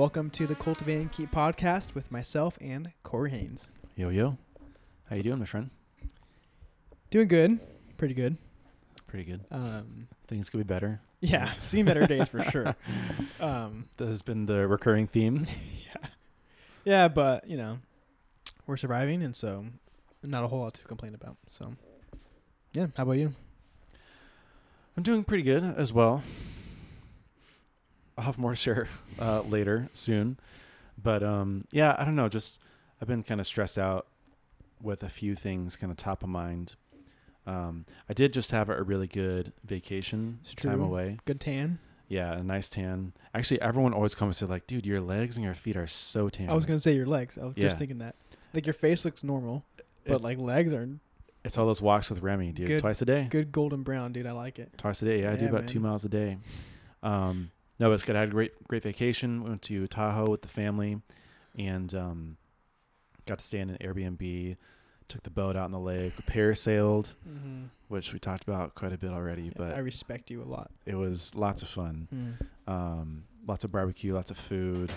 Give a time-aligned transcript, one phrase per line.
[0.00, 3.68] Welcome to the Cultivating and Keep podcast with myself and Corey Haynes.
[3.96, 4.38] Yo yo,
[5.10, 5.68] how you doing, my friend?
[7.10, 7.60] Doing good,
[7.98, 8.38] pretty good.
[9.06, 9.44] Pretty good.
[9.50, 11.02] Um, Things could be better.
[11.20, 12.74] yeah, seen better days for sure.
[13.40, 15.46] Um, That has been the recurring theme.
[15.84, 16.08] yeah,
[16.86, 17.80] yeah, but you know,
[18.66, 19.66] we're surviving, and so
[20.22, 21.36] not a whole lot to complain about.
[21.50, 21.74] So,
[22.72, 22.86] yeah.
[22.96, 23.34] How about you?
[24.96, 26.22] I'm doing pretty good as well.
[28.20, 28.86] I'll have more share
[29.18, 30.38] uh, later soon,
[31.02, 32.28] but um, yeah, I don't know.
[32.28, 32.60] Just
[33.00, 34.06] I've been kind of stressed out
[34.82, 36.74] with a few things kind of top of mind.
[37.46, 41.16] Um, I did just have a really good vacation time away.
[41.24, 41.78] Good tan.
[42.08, 43.14] Yeah, a nice tan.
[43.34, 46.50] Actually, everyone always comes and like, "Dude, your legs and your feet are so tan."
[46.50, 47.38] I was gonna say your legs.
[47.38, 47.62] I was Yeah.
[47.64, 48.16] just thinking that.
[48.52, 49.64] Like your face looks normal,
[50.04, 50.86] but It- like legs are
[51.42, 52.66] It's all those walks with Remy, dude.
[52.66, 53.26] Good- Twice a day.
[53.30, 54.26] good golden brown, dude.
[54.26, 54.76] I like it.
[54.76, 55.22] Twice a day.
[55.22, 56.36] Yeah, I do Yeah, about two miles a day.
[57.02, 58.14] Um, no, but it's good.
[58.14, 59.42] I had a great, great vacation.
[59.42, 61.00] We went to Tahoe with the family,
[61.58, 62.36] and um,
[63.26, 64.56] got to stay in an Airbnb.
[65.08, 66.12] Took the boat out in the lake.
[66.26, 67.64] Parasailed, Mm-hmm.
[67.88, 70.70] which we talked about quite a bit already, but I respect you a lot.
[70.86, 72.06] it was lots of fun.
[72.14, 72.72] Mm.
[72.72, 74.92] Um, lots of barbecue, lots of food,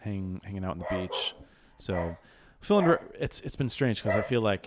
[0.00, 1.34] hang, hanging out on the beach.
[1.78, 2.16] So
[2.60, 4.66] feeling re- it's it's been strange because I feel like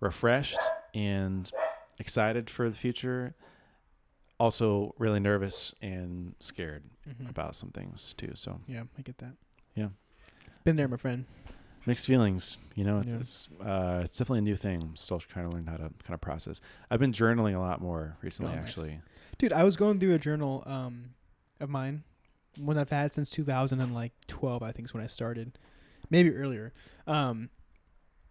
[0.00, 0.58] refreshed
[0.94, 1.50] and
[1.98, 3.34] excited for the future.
[4.38, 7.30] Also, really nervous and scared Mhm.
[7.30, 8.32] about some things too.
[8.34, 9.34] So Yeah, I get that.
[9.74, 9.88] Yeah.
[10.64, 11.24] Been there, my friend.
[11.86, 12.56] mixed feelings.
[12.74, 13.16] You know, it's Yeah.
[13.18, 14.82] it's, uh, it's definitely a new thing.
[14.82, 16.60] I'm still trying to learn how to kind of process.
[16.90, 18.70] I've been journaling a lot more recently, Oh, nice.
[18.70, 19.00] actually.
[19.38, 21.14] Dude, I was going through a journal um
[21.60, 22.02] of mine,
[22.58, 24.62] one that I've had since 2012.
[24.64, 25.58] I think is when I started,
[26.10, 26.72] maybe earlier.
[27.06, 27.50] Um,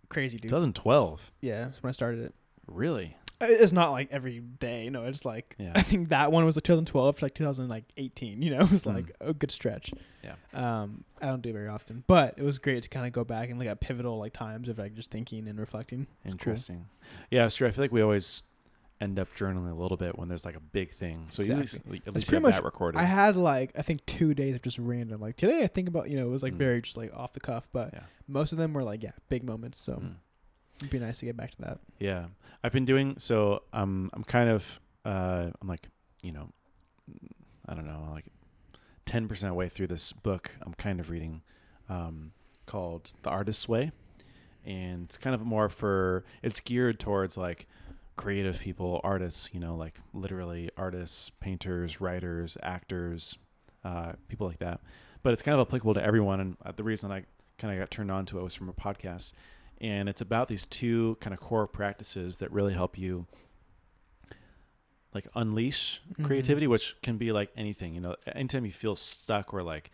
[0.10, 0.50] crazy dude.
[0.50, 1.32] 2012.
[1.42, 2.36] Yeah, that's when I started it.
[2.68, 3.16] Really?
[3.41, 4.90] It's not like every day.
[4.90, 5.72] No, it's like Yeah.
[5.75, 8.41] I think that one was like 2012 to like 2018.
[8.41, 8.96] You know, it was Mm.
[8.96, 9.91] like a good stretch.
[10.23, 10.35] Yeah.
[10.53, 13.23] Um, I don't do it very often, but it was great to kind of go
[13.23, 16.01] back and look at pivotal like times of like just thinking and reflecting.
[16.01, 16.31] It's cool.
[16.31, 16.85] Interesting.
[17.31, 17.68] Yeah, it's true.
[17.68, 18.41] I feel like we always
[19.01, 21.25] end up journaling a little bit when there's like a big thing.
[21.29, 22.97] So at least, at That's least you have much- that recorded.
[22.97, 25.19] I had like I think two days of just random.
[25.19, 26.57] Like today, I think about you know it was like Mm.
[26.57, 28.03] very just like off the cuff, but Yeah.
[28.28, 29.78] most of them were like yeah big moments.
[29.79, 30.13] So Mm.
[30.78, 31.80] It'd be nice to get back to that.
[32.00, 32.25] Yeah,
[32.63, 33.63] I've been doing so.
[33.74, 35.88] Um, I'm kind of, uh, I'm like,
[36.22, 36.50] you know,
[37.68, 38.25] I don't know, like
[39.06, 40.52] ten percent way through this book.
[40.62, 41.41] I'm kind of reading,
[41.90, 42.31] um,
[42.66, 43.91] called The Artist's Way,
[44.66, 46.24] and it's kind of more for.
[46.41, 47.68] It's geared towards like
[48.16, 49.50] creative people, artists.
[49.53, 53.38] You know, like literally artists, painters, writers, actors,
[53.84, 54.81] uh, people like that.
[55.24, 56.40] But it's kind of applicable to everyone.
[56.40, 57.25] And uh, the reason I
[57.58, 59.31] kind of got turned on to it was from a podcast
[59.81, 63.25] and it's about these two kind of core practices that really help you
[65.13, 66.25] like unleash Mhm.
[66.25, 69.91] creativity which can be like anything you know anytime you feel stuck or like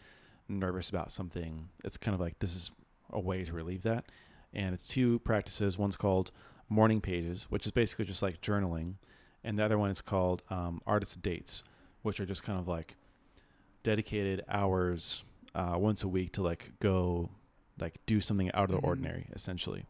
[0.47, 2.72] nervous about something it's kind of like this is
[3.14, 4.06] a way to relieve that.
[4.53, 5.78] And it's two practices.
[5.78, 6.31] One's called
[6.70, 8.96] morning pages which is basically just like journaling.
[9.44, 11.64] And the other one is called um, artist dates
[12.03, 12.96] which are just kind of like
[13.84, 17.30] dedicated hours uh, once a week to like go
[17.81, 18.88] like do something out of the Mhm.
[18.88, 19.86] ordinary essentially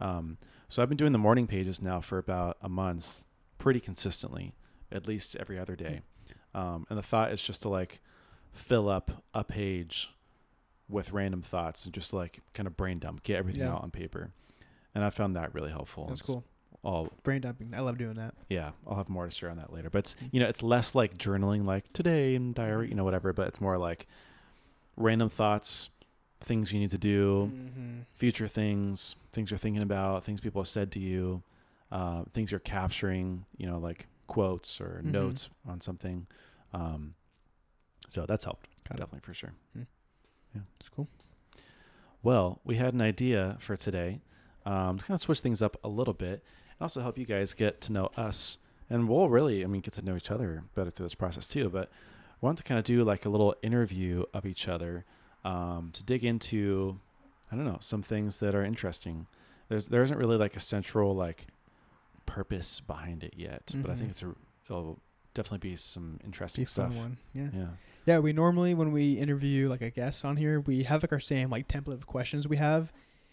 [0.00, 0.38] um,
[0.68, 3.24] so i've been doing the morning pages now for about a month
[3.58, 4.54] pretty consistently
[4.90, 6.02] at least every other day
[6.54, 8.00] um, and the thought is just to like
[8.52, 10.10] fill up a page
[10.88, 13.72] with random thoughts and just like kind of brain dump get everything Yeah.
[13.74, 14.30] out on paper
[14.94, 16.44] and i found that really helpful That's It's cool.
[16.82, 17.72] all Brain dumping.
[17.74, 18.34] I love doing that.
[18.50, 20.28] yeah i'll have more to share on that later but it's Mm.
[20.32, 23.60] you know it's less like journaling like today in diary you know whatever but it's
[23.60, 24.06] more like
[24.96, 25.88] random thoughts
[26.44, 28.00] things you need to do Mm-hmm.
[28.16, 31.42] future things things you're thinking about things people have said to you
[31.90, 35.12] uh, things you're capturing you know like quotes or Mhm.
[35.12, 36.26] notes on something
[36.72, 37.14] um,
[38.08, 39.00] so that's helped Got it.
[39.00, 40.60] definitely for sure Yeah.
[40.80, 41.08] It's cool.
[42.22, 44.20] well we had an idea for today
[44.64, 47.54] um, to kind of switch things up a little bit and also help you guys
[47.54, 48.58] get to know us
[48.90, 51.68] and we'll really i mean get to know each other better through this process too
[51.68, 51.90] but
[52.40, 55.04] we want to kind of do like a little interview of each other
[55.44, 56.98] um, to dig into
[57.50, 59.26] i don't know some things that are interesting
[59.68, 61.46] there's there isn't really like a central like
[62.26, 64.34] purpose behind it yet but i think it's a
[64.66, 64.98] it'll
[65.34, 67.16] definitely be some interesting fun stuff one.
[67.34, 67.48] Yeah.
[67.54, 67.66] yeah
[68.04, 71.20] Yeah, we normally when we interview like a guest on here, we have like our
[71.20, 72.92] same like template of questions we have,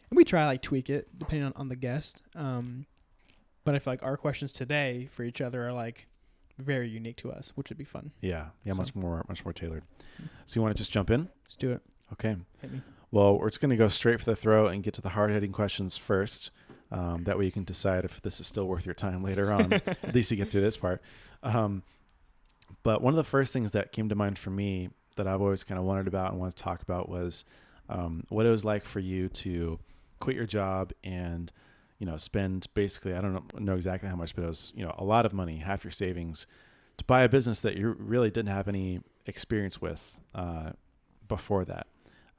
[0.10, 2.22] and we try like tweak it depending on, on the guest.
[2.36, 2.86] Um,
[3.66, 6.08] but I feel like our questions today for each other are like
[6.58, 8.12] very unique to us, which would be fun.
[8.22, 9.84] yeah yeah So- much more much more tailored
[10.22, 10.30] Mm.
[10.46, 11.82] so you want to just jump in Let's do it.
[12.14, 12.82] Okay Hit me.
[13.12, 15.32] Well, we're just going to go straight for the throat and get to the hard
[15.32, 16.52] hitting questions first.
[16.92, 19.74] Um, that way you can decide if this is still worth your time later on.
[19.74, 21.02] At least you get through this part.
[21.42, 21.84] Um,
[22.84, 25.64] but one of the first things that came to mind for me that I've always
[25.64, 27.46] kind of wondered about and wanted to talk about was
[27.90, 29.80] um, what it was like for you to
[30.20, 31.52] quit your job and
[31.98, 34.86] you know spend basically I don't know, know exactly how much, but it was you
[34.86, 36.46] know a lot of money, half your savings,
[36.98, 40.72] to buy a business that you really didn't have any experience with uh,
[41.28, 41.88] before that.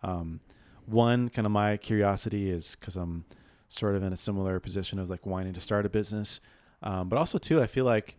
[0.02, 0.40] Um,
[0.86, 3.24] one kind of my curiosity is because I'm
[3.68, 6.40] sort of in a similar position of like wanting to start a business,
[6.82, 8.16] um, but also too I feel like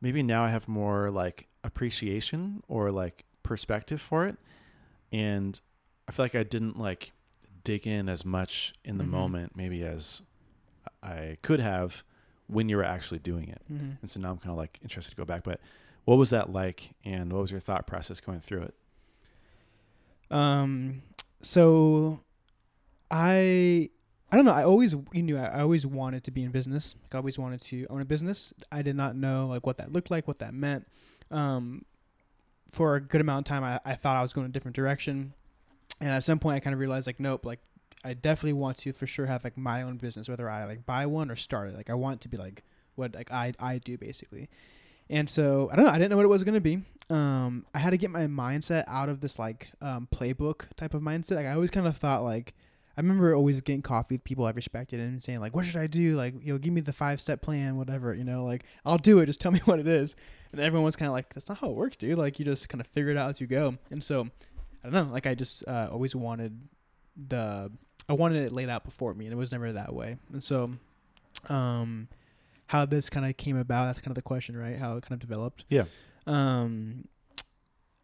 [0.00, 4.36] maybe now I have more like appreciation or like perspective for it.
[5.12, 5.60] And
[6.08, 7.12] I feel like I didn't like
[7.64, 9.08] dig in as much in the Mhm.
[9.10, 10.22] moment, maybe as
[11.02, 12.02] I could have
[12.46, 13.60] when you were actually doing it.
[13.70, 13.90] Mm-hmm.
[14.00, 15.44] And so now I'm kind of like interested to go back.
[15.44, 15.60] But
[16.04, 16.94] what was that like?
[17.04, 18.74] And what was your thought process going through it?
[20.30, 21.02] Um,
[21.42, 22.20] so
[23.10, 23.90] I
[24.32, 24.52] I don't know.
[24.52, 26.94] I always you knew I, I always wanted to be in business.
[27.02, 28.54] Like I always wanted to own a business.
[28.70, 30.86] I did not know like what that looked like, what that meant.
[31.30, 31.84] Um,
[32.72, 35.32] for a good amount of time, I, I thought I was going a different direction,
[36.00, 37.60] and at some point, I kind of realized like nope, like
[38.04, 41.06] I definitely want to for sure have like my own business, whether I like buy
[41.06, 41.76] one or start it.
[41.76, 42.62] Like I want to be like
[42.94, 44.48] what like I I do basically.
[45.10, 45.90] And so I don't know.
[45.90, 46.82] I didn't know what it was gonna be.
[47.10, 51.02] Um, I had to get my mindset out of this like um, playbook type of
[51.02, 51.32] mindset.
[51.32, 52.54] Like I always kind of thought like
[52.96, 55.88] I remember always getting coffee with people I respected and saying like, "What should I
[55.88, 56.14] do?
[56.16, 58.14] Like, you know, give me the five step plan, whatever.
[58.14, 59.26] You know, like I'll do it.
[59.26, 60.14] Just tell me what it is."
[60.52, 62.16] And everyone was kind of like, "That's not how it works, dude.
[62.16, 64.28] Like you just kind of figure it out as you go." And so
[64.84, 65.12] I don't know.
[65.12, 66.56] Like I just uh, always wanted
[67.28, 67.72] the
[68.08, 70.16] I wanted it laid out before me, and it was never that way.
[70.32, 70.72] And so,
[71.48, 72.08] um,
[72.70, 74.78] how this kind of came about, that's kind of the question, right?
[74.78, 75.64] How it kind of developed.
[75.68, 75.86] Yeah.
[76.24, 77.08] Um,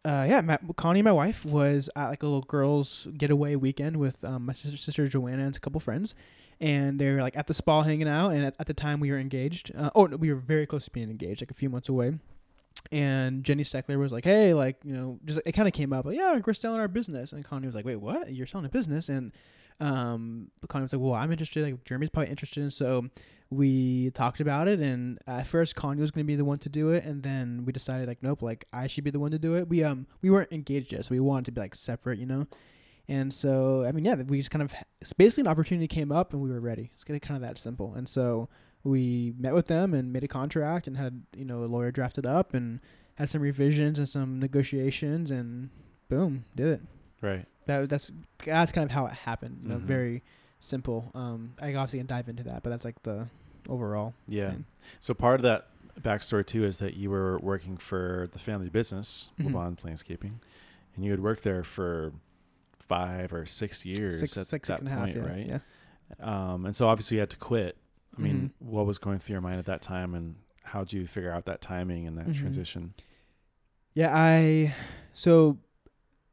[0.03, 4.25] uh, yeah, my, Connie, my wife, was at like a little girls' getaway weekend with
[4.25, 6.15] um, my sister, sister Joanna and a couple friends,
[6.59, 8.31] and they were like at the spa hanging out.
[8.31, 9.71] And at, at the time, we were engaged.
[9.73, 12.19] Uh, oh, no, we were very close to being engaged, like a few months away.
[12.91, 16.03] And Jenny Steckler was like, "Hey, like you know, just it kind of came up,
[16.03, 18.33] like, yeah, we're selling our business." And Connie was like, "Wait, what?
[18.33, 19.31] You're selling a business?" And
[19.79, 21.63] um, Connie was like, "Well, I'm interested.
[21.63, 23.07] Like, Jeremy's probably interested." And so
[23.49, 24.79] we talked about it.
[24.79, 27.63] And at first, Connie was going to be the one to do it, and then
[27.65, 29.67] we decided like, nope, like I should be the one to do it.
[29.69, 32.47] We um we weren't engaged yet, so we wanted to be like separate, you know.
[33.09, 36.33] And so I mean, yeah, we just kind of it's basically an opportunity came up,
[36.33, 36.91] and we were ready.
[36.95, 37.93] It's kind of kind of that simple.
[37.95, 38.49] And so
[38.83, 42.25] we met with them and made a contract and had you know a lawyer drafted
[42.25, 42.79] up and
[43.15, 45.69] had some revisions and some negotiations and
[46.09, 46.81] boom did it
[47.21, 47.45] Right.
[47.65, 48.11] that that's
[48.45, 49.81] that's kind of how it happened you know Mhm.
[49.81, 50.23] very
[50.59, 53.27] simple um i obviously can dive into that but that's like the
[53.69, 54.51] overall Yeah.
[54.51, 54.65] thing.
[55.01, 55.67] So part of that
[56.01, 59.45] backstory too is that you were working for the family business, Mhm.
[59.45, 60.39] Le Bon Landscaping,
[60.95, 62.13] and you had worked there for
[62.79, 65.47] five or six years six at six that and a half point, yeah, right?
[65.47, 65.59] yeah
[66.53, 67.75] Um, and so obviously you had to quit.
[68.17, 68.67] I mean, Mhm.
[68.69, 71.45] what was going through your mind at that time, and how did you figure out
[71.47, 72.35] that timing and that Mhm.
[72.35, 72.93] transition?
[73.93, 74.73] Yeah, I
[75.13, 75.57] so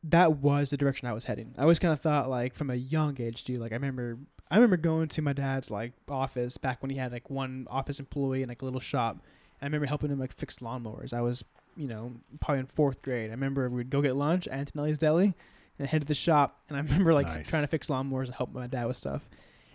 [0.08, 1.54] that was the direction I was heading.
[1.58, 3.60] I always kind of thought like from a young age, dude.
[3.60, 4.18] Like I remember,
[4.50, 7.98] I remember going to my dad's like office back when he had like one office
[7.98, 9.16] employee and like a little shop.
[9.60, 11.12] And I remember helping him like fix lawnmowers.
[11.14, 11.42] I was,
[11.76, 13.30] you know, probably in fourth grade.
[13.30, 15.34] I remember we'd go get lunch at Antonelli's Deli
[15.78, 16.60] and head to the shop.
[16.68, 17.48] And I remember like Nice.
[17.48, 19.22] trying to fix lawnmowers and help my dad with stuff.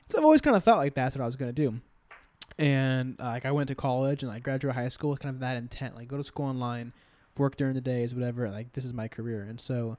[0.09, 1.79] So I've always kind of thought like that's what I was gonna do.
[2.57, 5.39] And uh, like I went to college and like graduated high school with kind of
[5.41, 6.93] that intent, like go to school online,
[7.38, 8.50] work during the days, whatever.
[8.50, 9.43] Like this is my career.
[9.43, 9.98] And so,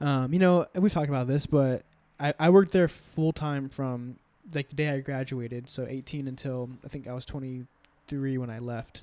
[0.00, 1.84] um, you know, we've talked about this, but
[2.18, 4.16] I, I worked there full time from
[4.52, 8.58] like the day I graduated, so 18 until I think I was 23 when I
[8.58, 9.02] left.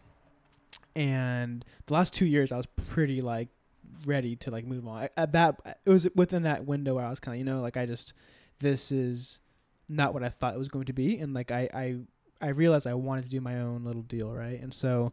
[0.95, 3.47] And the last two years, I was pretty like
[4.05, 5.09] ready to like move on.
[5.15, 7.77] At that, it was within that window where I was kind of, you know, like
[7.77, 8.13] I just,
[8.59, 9.39] this is
[9.89, 11.95] not what I thought it was going to be, and like I, I,
[12.41, 14.59] I realized I wanted to do my own little deal, right?
[14.61, 15.11] And so,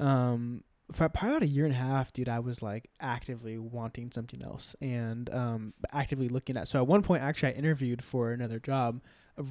[0.00, 4.12] um, for probably about a year and a half, dude, I was like actively wanting
[4.12, 6.68] something else and um, actively looking at.
[6.68, 9.00] So at one point, actually, I interviewed for another job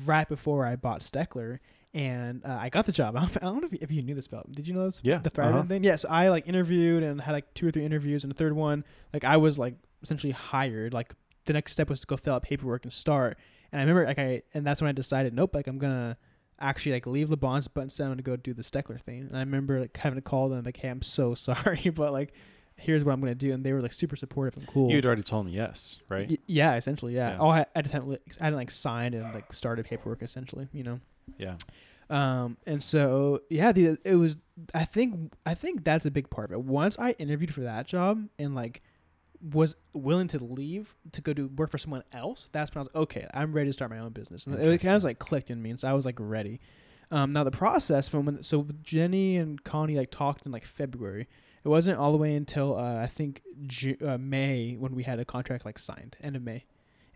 [0.06, 1.60] right before I bought Steckler,
[1.94, 3.16] and uh, I got the job.
[3.18, 4.52] I don't, I don't know if you, if you knew this about.
[4.52, 5.02] Did you know this?
[5.04, 5.68] Yeah, the Thriven uh-huh.
[5.68, 5.84] thing.
[5.84, 8.84] Yes, I like interviewed and had like two or three interviews, and the third one,
[9.12, 10.94] like I was like essentially hired.
[10.94, 11.14] Like
[11.46, 13.38] the next step was to go fill out paperwork and start.
[13.72, 16.18] And I remember like I, and that's when I decided, nope, like I'm gonna
[16.60, 19.22] actually like leave Le Bon's but instead I'm gonna go do the Steckler thing.
[19.22, 22.34] And I remember like having to call them like, hey, I'm so sorry, but like
[22.76, 24.90] here's what I'm gonna do, and they were like super supportive and cool.
[24.92, 26.28] You'd already told me yes, right?
[26.30, 27.32] Y- yeah, essentially, yeah.
[27.32, 27.38] Yeah.
[27.40, 30.84] Oh, I, I just hadn't, I hadn't like signed and like started paperwork, essentially, you
[30.84, 31.00] know.
[31.38, 31.56] yeah.
[32.10, 34.38] Um, and so yeah, the it was.
[34.74, 36.62] I think I think that's a big part of it.
[36.62, 38.82] Once I interviewed for that job and like
[39.52, 43.04] was willing to leave to go do work for someone else, that's when I was
[43.04, 43.28] okay.
[43.34, 44.48] I'm ready to start my own business.
[44.48, 46.60] And it kind of like clicked in me, and so I was like ready.
[47.12, 51.28] Um, now the process from when so Jenny and Connie like talked in like February,
[51.64, 55.20] It wasn't all the way until uh, I think Ju- uh, May when we had
[55.20, 56.66] a contract like signed, end of May,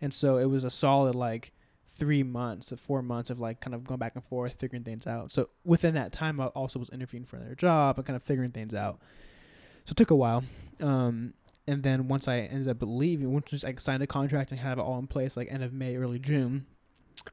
[0.00, 1.52] and so it was a solid like
[1.98, 5.06] three months of four months of like kind of going back and forth, figuring things
[5.06, 5.32] out.
[5.32, 8.52] So within that time, I also was interviewing for another job and kind of figuring
[8.52, 9.00] things out.
[9.84, 10.44] So it took a while.
[10.80, 11.34] Um,
[11.68, 14.80] and then once I ended up leaving, once I signed a contract and had it
[14.80, 16.66] all in place, like end of May, early June,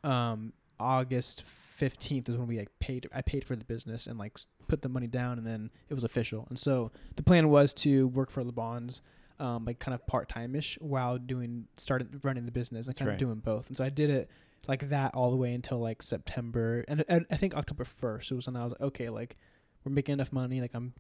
[0.04, 3.08] um, August fifteenth is when we like paid.
[3.14, 4.38] I paid for the business and like
[4.68, 6.46] put the money down, and then it was official.
[6.50, 9.02] And so the plan was to work for Le Bon's,
[9.40, 13.08] um, like kind of part time ish, while doing started running the business and kind
[13.08, 13.14] right.
[13.14, 13.68] of doing both.
[13.68, 14.30] And so I did it
[14.68, 18.32] like that all the way until like September, and, and I think October first.
[18.32, 19.38] It was when I was like, okay, like
[19.84, 20.94] we're making enough money, like I'm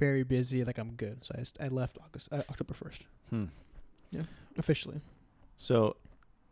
[0.00, 1.24] very busy, like I'm good.
[1.24, 3.44] So I, st- I left August uh, October first Hmm.
[4.58, 5.00] officially.
[5.56, 5.96] So,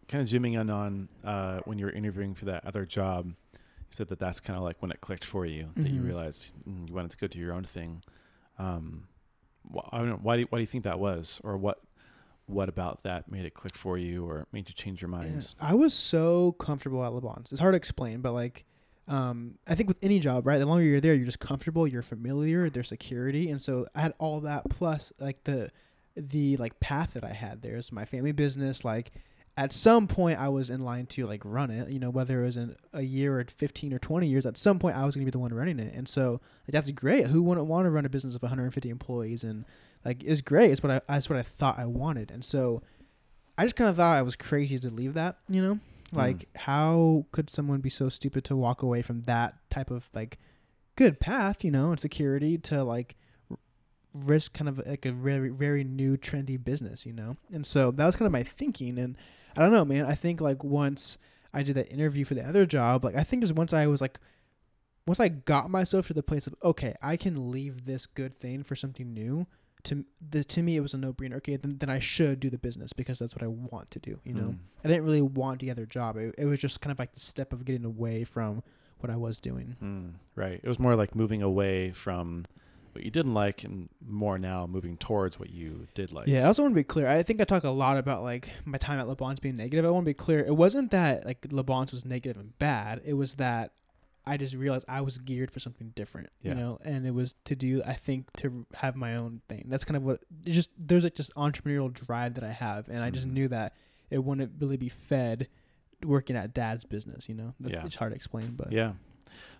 [0.07, 3.59] kind of zooming in on uh, when you were interviewing for that other job, you
[3.91, 6.07] said that that's kind of like when it clicked for you that you Mhm.
[6.07, 8.03] realized mm, you wanted to go do your own thing.
[8.59, 9.09] Um,
[9.75, 10.37] wh- I don't know why.
[10.37, 11.81] Do you, why do you think that was, or what?
[12.47, 15.39] What about that made it click for you, or made you change your Yeah.
[15.61, 17.53] I was so comfortable at Le Bon's.
[17.53, 18.65] It's hard to explain, but like,
[19.09, 20.59] um, I think with any job, right?
[20.59, 21.87] The longer you're there, you're just comfortable.
[21.87, 22.69] You're familiar.
[22.69, 25.71] There's security, and so I had all that plus like the
[26.17, 28.85] the like path that I had there is my family business.
[28.85, 29.13] Like,
[29.57, 31.89] at some point, I was in line to like run it.
[31.91, 34.79] You know, whether it was in a year or fifteen or twenty years, at some
[34.79, 37.29] point, I was gonna be the one running it, and so like that's great.
[37.29, 39.65] Who wouldn't want to run a business of 150 employees and
[40.05, 40.71] like it's great.
[40.71, 42.83] It's what I that's what I thought I wanted, and so
[43.57, 45.39] I just kind of thought I was crazy to leave that.
[45.49, 45.79] You know,
[46.13, 46.17] Mm.
[46.17, 50.39] like how could someone be so stupid to walk away from that type of like
[50.97, 53.17] good path, you know, and security to like
[53.51, 53.59] r-
[54.15, 57.37] risk kind of like a very very new trendy business, you know?
[57.53, 59.17] And so that was kind of my thinking and
[59.57, 60.07] I don't know, man.
[60.07, 61.19] I think like once
[61.53, 64.01] I did that interview for the other job, like I think just once I was
[64.01, 64.19] like
[65.07, 68.63] once I got myself to the place of okay, I can leave this good thing
[68.63, 69.47] for something new.
[69.85, 71.37] To the to me, it was a no brainer.
[71.37, 74.19] Okay, then then I should do the business because that's what I want to do.
[74.25, 74.59] You know, Mm.
[74.85, 76.17] I didn't really want the other job.
[76.17, 78.63] It, it was just kind of like the step of getting away from
[78.99, 79.77] what I was doing.
[79.83, 80.61] Mm, right.
[80.63, 82.47] It was more like moving away from
[82.93, 86.27] what you didn't like, and more now moving towards what you did like.
[86.27, 87.07] yeah, I also want to be clear.
[87.07, 89.85] I think I talk a lot about like my time at Le Bon's being negative.
[89.85, 90.41] I want to be clear.
[90.45, 93.01] It wasn't that like Le Bon's was negative and bad.
[93.05, 93.73] It was that
[94.29, 96.29] I just realized I was geared for something different.
[96.43, 96.51] Yeah.
[96.51, 97.83] You know, and it was to do.
[97.85, 99.65] I think to have my own thing.
[99.69, 100.21] That's kind of what.
[100.45, 103.33] Just there's like just entrepreneurial drive that I have, and I just Mhm.
[103.33, 103.73] knew that
[104.11, 105.49] it wouldn't really be fed
[106.05, 107.29] working at dad's business.
[107.29, 107.87] You know, that's Yeah.
[107.87, 108.93] it's hard to explain, but Yeah.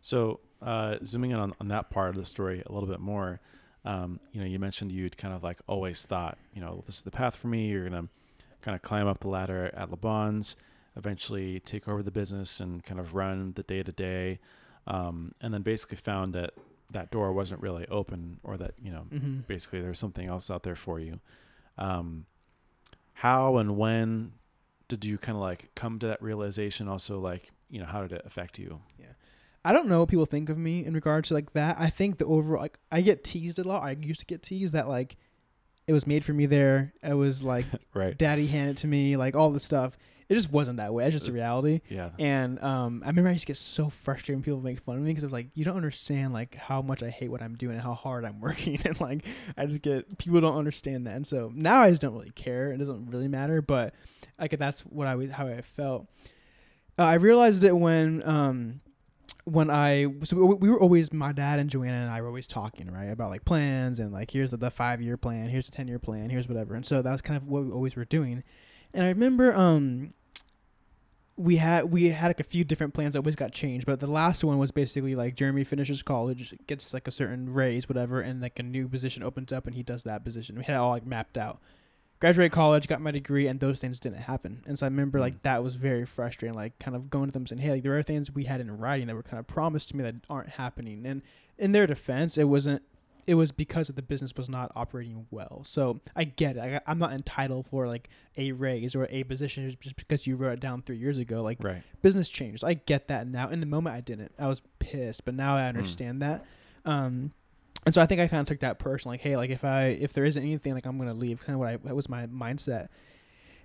[0.01, 3.41] So uh, zooming in on, on that part of the story a little bit more,
[3.85, 7.03] um, you know, you mentioned you'd kind of like always thought, you know, this is
[7.03, 7.69] the path for me.
[7.69, 8.09] You're gonna
[8.63, 10.57] kind of climb up the ladder at Le Bon's,
[10.99, 14.41] eventually take over the business and kind of run the day to day,
[14.87, 16.51] and then basically found that
[16.91, 20.63] that door wasn't really open, or that you know, hmm basically there's something else out
[20.63, 21.21] there for you.
[21.79, 22.27] Um,
[23.15, 24.33] how and when
[24.89, 26.89] did you kind of like come to that realization?
[26.89, 28.81] Also, like, you know, how did it affect you?
[28.99, 29.07] Yeah.
[29.65, 31.77] I don't know what people think of me in regards to like that.
[31.79, 33.83] I think the overall like I get teased a lot.
[33.83, 35.17] I used to get teased that like
[35.87, 36.93] it was made for me there.
[37.03, 38.17] It was like Right.
[38.17, 39.99] daddy handed to me, like all this stuff.
[40.29, 41.07] It just wasn't that way.
[41.07, 41.81] It's just a It's- reality.
[41.89, 42.11] Yeah.
[42.19, 45.03] And um, I remember I used to get so frustrated when people make fun of
[45.03, 47.55] me because I was like, you don't understand like how much I hate what I'm
[47.55, 49.25] doing and how hard I'm working, and like
[49.57, 51.17] I just get people don't understand that.
[51.17, 52.73] And so now I just don't really care.
[52.73, 53.63] It doesn't really matter.
[53.63, 53.95] But
[54.39, 56.07] like that's what I was how I felt.
[56.99, 58.81] Uh, I realized it when um
[59.45, 62.47] when I so we, we were always my dad and Joanna and I were always
[62.47, 65.73] talking right about like plans and like here's the, the five year plan, here's the
[65.75, 66.75] ten year plan, here's whatever.
[66.75, 68.43] And so that was kind of what we always were doing.
[68.93, 70.13] And I remember um
[71.39, 74.07] we had we had like a few different plans that always got changed, but the
[74.09, 78.41] last one was basically like Jeremy finishes college, gets like a certain raise, whatever, and
[78.43, 80.57] like a new position opens up and he does that position.
[80.57, 81.61] We had it all like mapped out.
[82.21, 84.65] Graduate college, got my degree, and those things didn't happen.
[84.67, 85.43] And so I remember like Mm.
[85.43, 86.57] that was very frustrating.
[86.57, 88.77] Like kind of going to them saying, "Hey, like there are things we had in
[88.77, 91.23] writing that were kind of promised to me that aren't happening." And
[91.57, 92.83] in their defense, it wasn't.
[93.29, 95.63] It was because of the business was not operating well.
[95.65, 96.61] So I get it.
[96.61, 98.09] I, I'm not entitled for like
[98.39, 101.43] a raise or a position just because you wrote it down three years ago.
[101.43, 101.83] Like Right.
[102.01, 102.65] business changed.
[102.65, 103.49] I get that now.
[103.51, 104.33] In the moment, I didn't.
[104.39, 106.47] I was pissed, but now I understand that.
[106.87, 107.33] Um,
[107.85, 109.15] and so I think I kind of took that personally.
[109.15, 111.41] Like, hey, like if I if there isn't anything, like I'm gonna leave.
[111.41, 112.89] Kind of what I that was my mindset.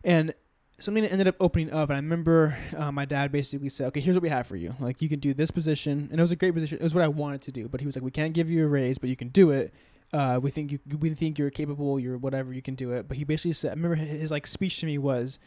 [0.04, 0.34] And
[0.80, 1.90] something that ended up opening up.
[1.90, 4.76] And I remember uh, my dad basically said, "Okay, here's what we have for you.
[4.80, 6.80] Like you can do this position, and it was a great position.
[6.80, 7.68] It was what I wanted to do.
[7.68, 9.74] But he was like, we can't give you a raise, but you can do it."
[10.12, 13.08] Uh, we think you we think you're capable, you're whatever, you can do it.
[13.08, 15.40] But he basically said, I remember his, his like speech to me was,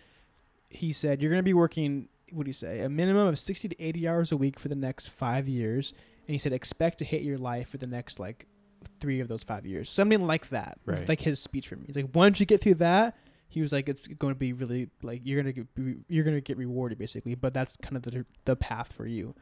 [0.69, 2.09] he said, "You're gonna be working.
[2.33, 2.81] What do you say?
[2.81, 5.93] A minimum of 60 to 80 hours a week for the next five years."
[6.27, 8.47] And he said, "Expect to hate your life for the next like
[9.01, 9.91] three of those five years.
[9.91, 10.79] Something like that.
[10.85, 11.09] Right.
[11.09, 11.85] Like his speech for me.
[11.87, 13.17] He's like, once you get through that,
[13.49, 15.67] he was like, it's going to be really like you're gonna get
[16.09, 19.35] you're gonna get rewarded basically, but that's kind of the the path for you.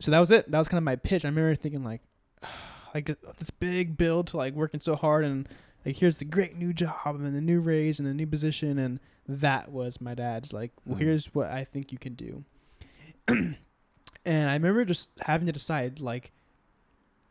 [0.00, 0.50] So that was it.
[0.50, 1.24] That was kind of my pitch.
[1.24, 2.00] I remember thinking like,
[2.94, 3.06] like
[3.38, 5.48] this big build to like working so hard and
[5.86, 9.00] like here's the great new job and the new raise and the new position and
[9.28, 11.02] that was my dad's like well Mhm.
[11.02, 12.44] here's what i think you can do
[13.28, 13.56] and
[14.26, 16.30] i remember just having to decide like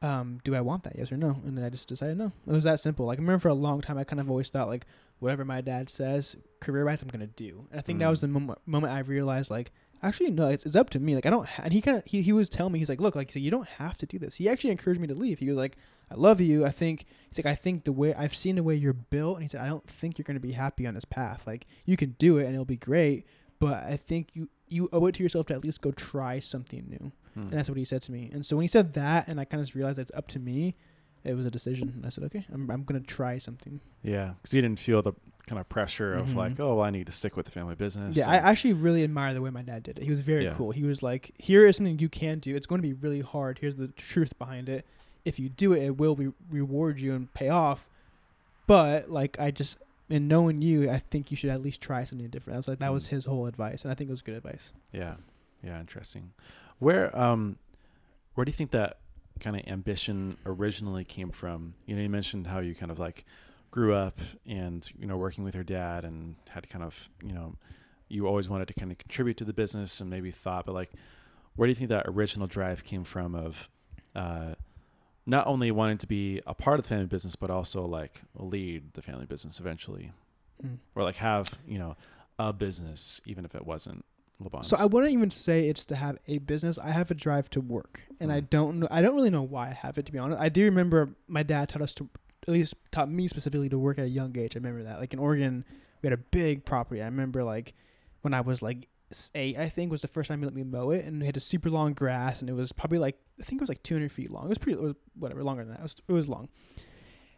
[0.01, 2.51] um do i want that yes or no and then i just decided no it
[2.51, 4.67] was that simple like i remember for a long time i kind of always thought
[4.67, 4.85] like
[5.23, 7.67] whatever my dad says career wise i'm gonna do.
[7.71, 8.21] And i think that was Mm.
[8.21, 9.71] the moment, moment i realized like
[10.03, 11.15] actually no it's, it's up to me.
[11.15, 11.63] Like i don't ha-.
[11.63, 13.51] and he kind of he, he was telling me he's like look like said, you
[13.51, 14.35] don't have to do this.
[14.35, 15.39] He actually encouraged me to leave.
[15.39, 15.77] He was like
[16.11, 16.65] i love you.
[16.65, 19.43] I think he's like i think the way i've seen the way you're built and
[19.43, 21.43] he said i don't think you're going to be happy on this path.
[21.47, 23.25] Like you can do it and it'll be great
[23.59, 26.83] but i think you you owe it to yourself to at least go try something
[26.89, 27.11] new.
[27.35, 27.41] Hmm.
[27.49, 28.29] and that's what he said to me.
[28.33, 30.39] And so when he said that and i kind of realized that it's up to
[30.39, 30.75] me
[31.23, 34.31] it was a decision and i said okay i'm, I'm going to try something Yeah,
[34.37, 35.13] because you didn't feel the
[35.47, 36.35] kind of pressure of Mhm.
[36.35, 38.15] like, oh, well, I need to stick with the family business.
[38.15, 40.03] Yeah, I actually really admire the way my dad did it.
[40.05, 40.53] He was very Yeah.
[40.53, 40.71] cool.
[40.71, 42.55] He was like, "Here is something you can do.
[42.55, 43.59] It's going to be really hard.
[43.59, 44.85] Here's the truth behind it.
[45.25, 47.89] If you do it, it will re- reward you and pay off.
[48.67, 49.77] But like, I just
[50.09, 52.79] in knowing you, I think you should at least try something different." I was like,
[52.79, 53.09] that was Mm.
[53.09, 54.71] his whole advice, and I think it was good advice.
[54.93, 55.15] Yeah,
[55.61, 56.31] yeah, interesting.
[56.79, 57.57] Where um,
[58.35, 58.97] where do you think that
[59.39, 61.73] kind of ambition originally came from?
[61.85, 63.25] You know, you mentioned how you kind of like
[63.71, 67.55] grew up and you know working with your dad and had kind of you know
[68.09, 70.91] you always wanted to kind of contribute to the business and maybe thought, but like,
[71.55, 73.69] where do you think that original drive came from of
[74.15, 74.53] uh,
[75.25, 78.93] not only wanting to be a part of the family business, but also like lead
[78.93, 80.11] the family business eventually,
[80.63, 80.77] Mm.
[80.95, 81.97] or like have you know
[82.37, 84.05] a business even if it wasn't
[84.39, 84.67] Le Bon's.
[84.67, 86.77] So I wouldn't even say it's to have a business.
[86.77, 88.49] I have a drive to work, and I Mm.
[88.49, 88.87] don't know.
[88.91, 90.05] I don't really know why I have it.
[90.07, 92.09] To be honest, I do remember my dad taught us to,
[92.47, 94.55] at least taught me specifically to work at a young age.
[94.55, 94.99] I remember that.
[94.99, 95.63] Like in Oregon,
[96.01, 97.01] we had a big property.
[97.01, 97.73] I remember like
[98.21, 98.87] when I was like
[99.35, 101.37] eight, I think was the first time he let me mow it, and we had
[101.37, 104.11] a super long grass, and it was probably like I think it was like 200
[104.11, 104.45] feet long.
[104.45, 105.79] It was pretty, it was whatever, longer than that.
[105.79, 106.49] It was, it was long.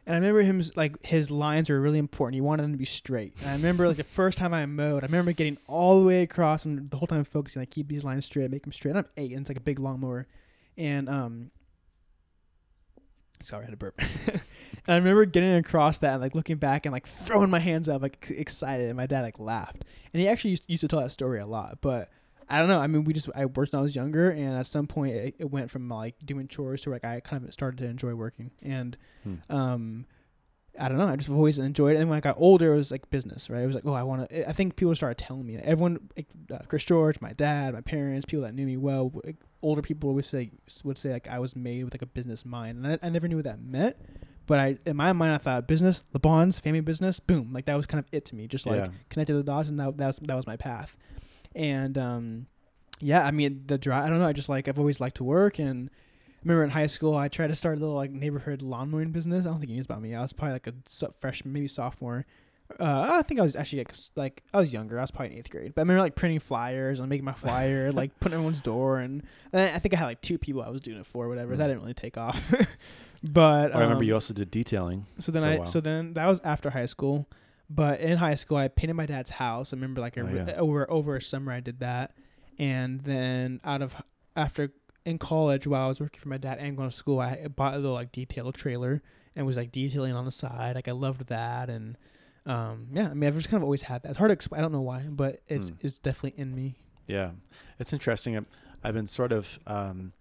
[0.08, 2.36] And I remember him like his lines were really important.
[2.36, 3.34] He wanted them to be straight.
[3.42, 6.22] And I remember like the first time I mowed, I remember getting all the way
[6.22, 8.92] across and the whole time focusing like keep these lines straight, make them straight.
[8.92, 10.28] And I'm eight, and it's like a big lawnmower,
[10.78, 11.52] and um,
[13.42, 14.00] sorry, I had a burp.
[14.28, 14.42] and
[14.88, 18.04] I remember getting across that and like looking back and like throwing my hands up
[18.04, 19.86] like excited, and my dad like laughed.
[20.14, 22.10] And he actually used, used to tell that story a lot, but.
[22.50, 22.80] I don't know.
[22.80, 25.36] I mean, we just I worked when I was younger, and at some point it,
[25.40, 28.52] it went from like doing chores to like I kind of started to enjoy working,
[28.62, 29.36] and Hmm.
[29.50, 30.06] um
[30.78, 31.08] I don't know.
[31.08, 32.00] I just always enjoyed it.
[32.02, 33.62] And when I got older, it was like business, right?
[33.64, 34.50] It was like, oh, I want to.
[34.50, 35.56] I think people started telling me.
[35.56, 39.38] Everyone, like, uh, Chris George, my dad, my parents, people that knew me well, like,
[39.62, 40.52] older people would say
[40.84, 43.28] would say like I was made with like a business mind, and I, I never
[43.30, 43.96] knew what that meant.
[44.48, 47.76] But I, in my mind, I thought business, Le Bon's family business, boom, like that
[47.78, 48.46] was kind of it to me.
[48.48, 48.90] Just like Yeah.
[49.10, 50.98] connected the dots, and that that was that was my path.
[51.56, 52.48] And um,
[53.00, 54.04] yeah, I mean the drive.
[54.06, 54.28] I don't know.
[54.28, 55.90] I just like I've always liked to work and
[56.44, 59.46] remember in high school I tried to start a little like neighborhood lawn mowing business.
[59.46, 60.14] I don't think you knew about me.
[60.16, 62.26] I was probably like a so- freshman, maybe sophomore.
[62.80, 64.98] Uh, I think I was actually like, like I was younger.
[64.98, 67.34] I was probably in eighth grade, but I remember like printing flyers and making my
[67.34, 69.22] flyer, like putting on everyone's door, and,
[69.54, 71.56] and I think I had like two people I was doing it for, whatever.
[71.56, 71.68] That Mm.
[71.68, 72.42] didn't really take off.
[73.24, 75.06] but I remember um, you also did detailing.
[75.20, 77.28] so then I so then that was after high school,
[77.70, 79.74] but in high school I painted my dad's house.
[79.74, 80.54] I remember like Oh, yeah.
[80.58, 82.16] over over a summer I did that,
[82.60, 83.96] and then out of
[84.36, 84.72] after
[85.06, 87.74] in college while I was working for my dad and going to school, I bought
[87.74, 89.02] a little like detail trailer
[89.36, 90.76] and was like detailing on the side.
[90.76, 91.98] Like I loved that, and
[92.46, 94.10] um yeah, I mean I've just kind of always had that.
[94.10, 94.60] It's hard to explain.
[94.60, 95.76] I don't know why, but it's Hmm.
[95.82, 96.76] it's definitely in me.
[97.08, 97.32] Yeah,
[97.80, 98.36] it's interesting.
[98.38, 98.48] I've,
[98.84, 100.12] I've been sort of um,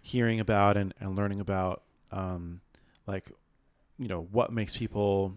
[0.00, 1.82] hearing about and, and learning about
[2.12, 2.60] um,
[3.06, 3.30] like
[3.98, 5.36] you know what makes people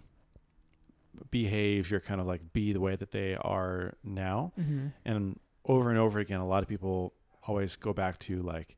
[1.32, 4.88] behave you're kind of like be the way that they are now Mm-hmm.
[5.06, 7.14] and over and over again a lot of people
[7.48, 8.78] always go back to like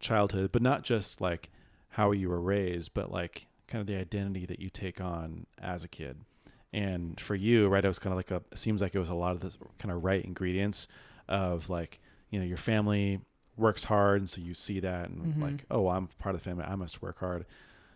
[0.00, 1.50] childhood but not just like
[1.90, 5.84] how you were raised but like kind of the identity that you take on as
[5.84, 6.16] a kid
[6.72, 9.10] and for you right it was kind of like a it seems like it was
[9.10, 10.88] a lot of this kind of right ingredients
[11.28, 13.20] of like you know your family
[13.56, 15.42] works hard and so you see that and Mhm.
[15.42, 17.44] like oh i'm part of the family i must work hard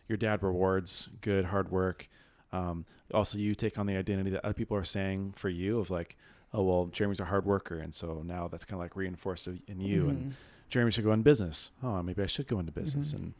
[0.08, 2.08] your dad rewards good hard work
[2.52, 5.90] um, also you take on the identity that other people are saying for you of
[5.90, 6.16] like
[6.54, 9.80] oh well jeremy's a hard worker and so now that's kind of like reinforced in
[9.80, 10.30] you and Mm-hmm.
[10.68, 13.16] jeremy should go in business oh maybe i should go into business Mhm.
[13.16, 13.34] and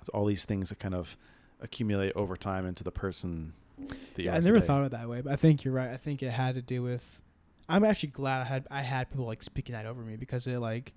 [0.00, 1.16] it's all these things that kind of
[1.60, 3.54] accumulate over time into the person
[3.88, 4.66] that you Yeah, I never today.
[4.66, 5.90] thought of it that way, but I think you're right.
[5.90, 7.20] I think it had to do with.
[7.68, 10.58] I'm actually glad I had I had people like speaking that over me because it
[10.58, 10.92] like,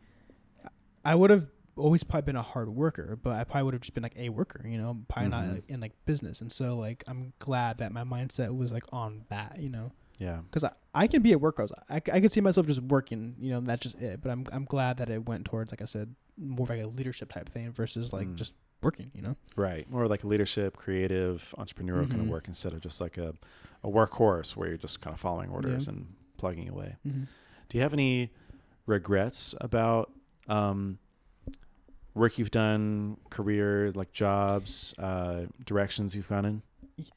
[1.03, 1.47] I would have
[1.79, 4.29] always probably been a hard worker, but I probably would have just been like a
[4.29, 5.53] worker, you know, probably not Mhm.
[5.55, 6.41] like, in like business.
[6.41, 10.41] And so like I'm glad that my mindset was like on that, you know, Yeah.
[10.41, 11.65] because I, I can be a worker.
[11.89, 14.21] I, I could see myself just working, you know, and that's just it.
[14.21, 16.87] But I'm I'm glad that it went towards like I said, more of like a
[16.87, 18.35] leadership type thing versus like Mm.
[18.35, 19.35] just working, you know.
[19.57, 19.89] Right.
[19.89, 23.33] More like a leadership, creative, entrepreneurial kind of work instead of just like a,
[23.83, 25.93] a workhorse where you're just kind of following orders Yeah.
[25.93, 26.95] and plugging away.
[27.05, 27.23] Mm-hmm.
[27.67, 28.31] Do you have any
[28.85, 30.11] regrets about
[30.47, 30.97] um,
[32.19, 36.61] work you've done, career, like jobs, uh, directions you've gone in?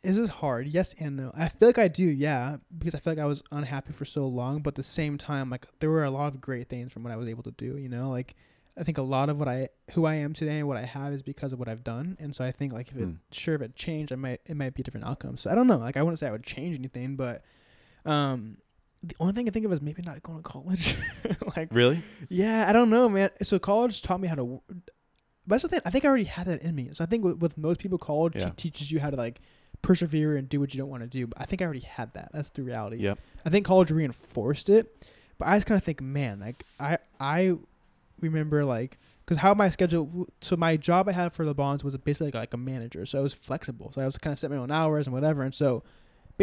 [0.05, 0.69] Is this hard.
[0.69, 1.33] Yes and no.
[1.37, 4.23] I feel like I do, yeah, because I feel like I was unhappy for so
[4.25, 7.03] long, but at the same time, like there were a lot of great things from
[7.03, 7.77] what I was able to do.
[7.77, 8.37] You know, like
[8.79, 11.13] I think a lot of what I, who I am today, and what I have
[11.13, 12.17] is because of what I've done.
[12.21, 13.13] And so I think like if it, Hmm.
[13.33, 15.37] sure, if it changed, I might, it might be a different outcome.
[15.37, 15.79] So I don't know.
[15.79, 17.43] Like I wouldn't say I would change anything, but
[18.05, 18.59] um,
[19.03, 20.97] the only thing I think of is maybe not going to college.
[21.57, 22.03] like Really?
[22.29, 23.31] yeah, I don't know, man.
[23.43, 24.61] So college taught me how to.
[24.69, 24.83] But
[25.57, 25.81] that's the thing.
[25.85, 26.91] I think I already had that in me.
[26.93, 28.51] So I think with, with most people, college Yeah.
[28.51, 29.41] te- teaches you how to like
[29.83, 31.27] persevere and do what you don't want to do.
[31.27, 32.31] But I think I already had that.
[32.33, 32.99] That's the reality.
[32.99, 33.19] Yep.
[33.45, 35.05] I think college reinforced it.
[35.39, 37.57] But I just kind of think, man, like I I
[38.21, 40.29] remember like because how my schedule.
[40.41, 43.05] So my job I had for Le Bon's was basically like, like a manager.
[43.07, 43.91] So I was flexible.
[43.93, 45.43] So I was kind of setting my own hours and whatever.
[45.43, 45.83] And so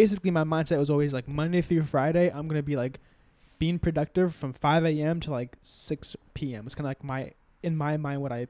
[0.02, 3.00] basically my mindset was always like Monday through Friday, I'm gonna be like
[3.60, 5.20] being productive from 5 a.m.
[5.22, 6.66] to like 6 p.m.
[6.66, 7.22] It's kind of like my
[7.64, 8.48] in my mind what I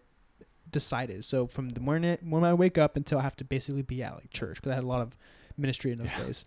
[0.72, 1.26] decided.
[1.26, 4.14] So from the morning when I wake up until I have to basically be at
[4.14, 5.16] like church because I had a lot of
[5.58, 6.26] ministry in those Yeah.
[6.26, 6.46] days.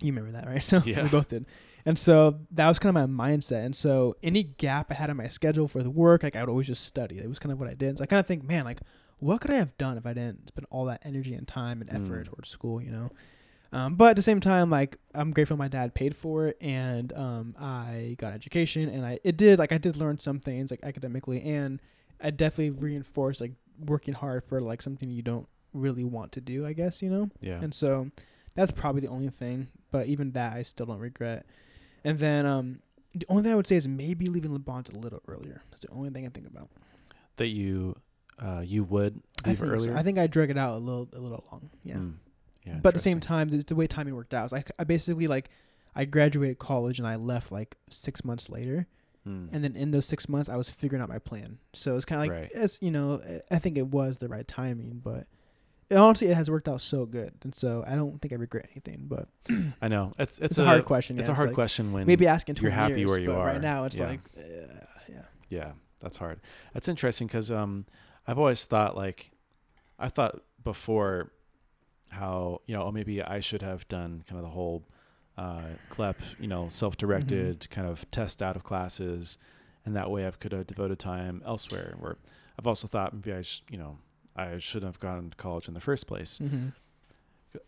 [0.00, 0.62] You remember that, right?
[0.70, 1.02] So Yeah.
[1.02, 1.46] we both did.
[1.84, 3.64] And so that was kind of my mindset.
[3.64, 6.48] And so any gap I had in my schedule for the work, like I would
[6.50, 7.18] always just study.
[7.18, 7.98] It was kind of what I did.
[7.98, 8.80] So I kind of think, man, like
[9.18, 11.90] what could I have done if I didn't spend all that energy and time and
[11.90, 12.30] effort Mm.
[12.30, 13.10] towards school, you know?
[13.72, 17.12] Um, but at the same time, like I'm grateful my dad paid for it, and
[17.12, 20.80] um, I got education, and I it did like I did learn some things like
[20.82, 21.80] academically, and
[22.20, 26.66] I definitely reinforced like working hard for like something you don't really want to do,
[26.66, 27.30] I guess you know.
[27.40, 27.60] Yeah.
[27.62, 28.10] And so
[28.54, 29.68] that's probably the only thing.
[29.92, 31.46] But even that, I still don't regret.
[32.04, 32.80] And then um,
[33.14, 35.62] the only thing I would say is maybe leaving Le Bon a little earlier.
[35.70, 36.70] That's the only thing I think about.
[37.36, 37.96] that you
[38.38, 39.66] uh, you would I leave so.
[39.66, 39.94] earlier.
[39.96, 41.70] I think I drug it out a little a little long.
[41.84, 41.96] Yeah.
[41.96, 42.14] Mm.
[42.70, 42.78] Yeah.
[42.82, 45.26] but at the same time, the, the way timing worked out, was I, I basically
[45.26, 45.50] like
[45.94, 48.86] I graduated college and I left like six months later,
[49.28, 49.50] Mm.
[49.52, 51.58] and then in those six months, I was figuring out my plan.
[51.74, 52.50] So it's kind of like Right.
[52.54, 55.26] it's you know I think it was the right timing, but
[55.90, 58.68] it, honestly, it has worked out so good, and so I don't think I regret
[58.72, 59.08] anything.
[59.08, 59.28] But
[59.82, 61.18] I know it's it's, it's, a, hard question.
[61.18, 61.34] It's yeah.
[61.34, 63.44] a hard like, question when Maybe asking you're happy years, where you are.
[63.44, 64.06] Right now, it's Yeah.
[64.06, 64.40] like uh,
[65.08, 65.22] yeah.
[65.50, 66.40] Yeah, that's hard.
[66.72, 67.84] That's interesting because um,
[68.26, 69.32] I've always thought like,
[69.98, 71.32] I thought before
[72.10, 74.82] how you know oh maybe I should have done kind of the whole
[75.38, 77.72] uh, CLEP you know self-directed Mm-hmm.
[77.74, 79.38] kind of test out of classes,
[79.84, 81.94] and that way I could have devoted time elsewhere.
[81.98, 82.16] Where
[82.58, 83.98] I've also thought maybe I sh- you know
[84.36, 86.68] I shouldn't have gone to college in the first place Mm-hmm.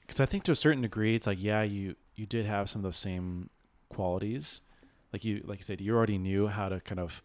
[0.01, 2.81] because I think to a certain degree, it's like yeah, you you did have some
[2.81, 3.49] of those same
[3.89, 4.61] qualities,
[5.13, 7.23] like you like you said, you already knew how to kind of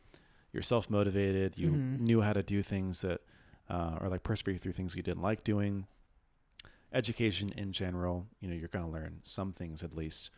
[0.54, 1.58] you're self motivated.
[1.58, 2.00] You Mhm.
[2.00, 3.22] knew how to do things that
[3.70, 5.88] uh, or like persevere through things you didn't like doing.
[6.98, 10.32] Education in general, you know, you're gonna learn some things at least.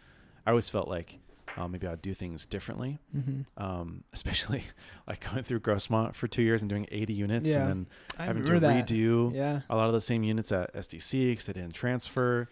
[0.45, 1.19] I always felt like
[1.57, 3.63] uh, maybe I'd do things differently, Mm-hmm.
[3.63, 4.63] um, especially
[5.07, 7.61] like going through Grossmont for two years and doing 80 units Yeah.
[7.61, 7.87] and then
[8.19, 8.85] I having to that.
[8.87, 9.61] redo Yeah.
[9.69, 12.49] a lot of the same units at SDC because they didn't transfer.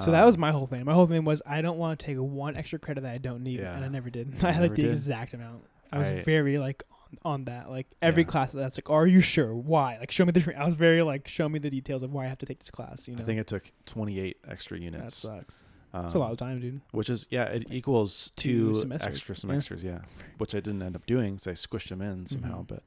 [0.00, 0.84] So that was Um, my whole thing.
[0.84, 3.42] My whole thing was I don't want to take one extra credit that I don't
[3.42, 3.74] need, Yeah.
[3.74, 4.28] and I never did.
[4.40, 4.90] You I had like the did?
[4.90, 5.64] exact amount.
[5.90, 6.82] I was I- very like
[7.24, 7.70] on, that.
[7.70, 8.28] Like every Yeah.
[8.28, 9.54] class that's like, are you sure?
[9.54, 9.96] Why?
[9.98, 10.54] Like show me the.
[10.56, 12.70] I was very like, show me the details of why I have to take this
[12.70, 13.06] class.
[13.08, 15.22] You know, I think it took 28 extra units.
[15.22, 15.64] that sucks.
[15.94, 16.80] Um, It's a lot of time, dude.
[16.90, 19.10] Which is yeah, it equals Two two, semesters.
[19.10, 19.38] extra Yeah.
[19.38, 19.82] semesters.
[19.82, 20.00] Yeah.
[20.38, 22.62] which I didn't end up doing, so I squished them in somehow.
[22.62, 22.68] Mhm.
[22.68, 22.82] But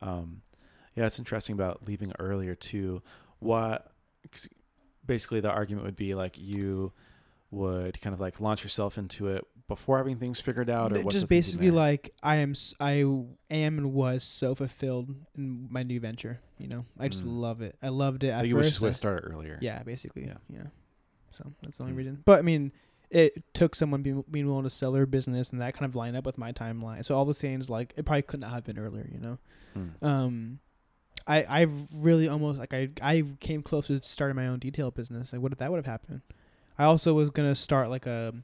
[0.00, 0.42] um,
[0.96, 3.02] yeah, it's interesting about leaving earlier too.
[3.40, 3.92] What
[5.06, 6.92] basically the argument would be like you
[7.50, 11.28] would kind of like launch yourself into it before having things figured out, or just
[11.28, 12.54] basically like I am.
[12.78, 13.28] I am
[13.78, 16.40] and was so fulfilled in my new venture.
[16.58, 17.38] You know, I just Mm.
[17.40, 17.76] love it.
[17.82, 18.80] I loved it at you wish first.
[18.80, 19.58] you would I- have started earlier.
[19.62, 20.26] Yeah, basically.
[20.26, 20.36] Yeah.
[20.52, 20.64] Yeah.
[21.32, 21.98] So that's the only Hmm.
[21.98, 22.22] reason.
[22.26, 22.72] But I mean,
[23.10, 26.14] it took someone being, being willing to sell their business and that kind of line
[26.14, 27.04] up with my timeline.
[27.04, 29.38] So all the saying is like it probably couldn't have been earlier, you know.
[29.76, 30.02] Mm.
[30.06, 30.58] Um,
[31.26, 35.32] I I've really almost like I I came close to starting my own detail business.
[35.32, 36.20] Like what if that would have happened?
[36.78, 38.34] I also was gonna start like a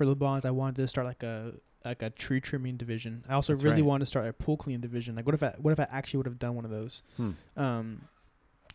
[0.00, 0.46] for Le Bon's.
[0.46, 1.52] I wanted to start like a
[1.84, 3.22] like a tree trimming division.
[3.28, 3.84] I also That's really right.
[3.84, 5.14] wanted to start a pool cleaning division.
[5.14, 7.02] Like what if I what if I actually would have done one of those?
[7.18, 7.30] Hmm.
[7.56, 8.08] um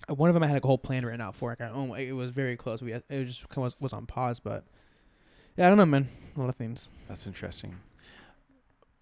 [0.07, 1.49] uh, one of them I had like a whole plan written out for.
[1.49, 2.81] Like, I, my- it was very close.
[2.83, 4.65] We had, it just kind of was, was on pause, but
[5.57, 6.09] yeah, I don't know, man.
[6.35, 6.91] A lot of things.
[7.07, 7.77] That's interesting.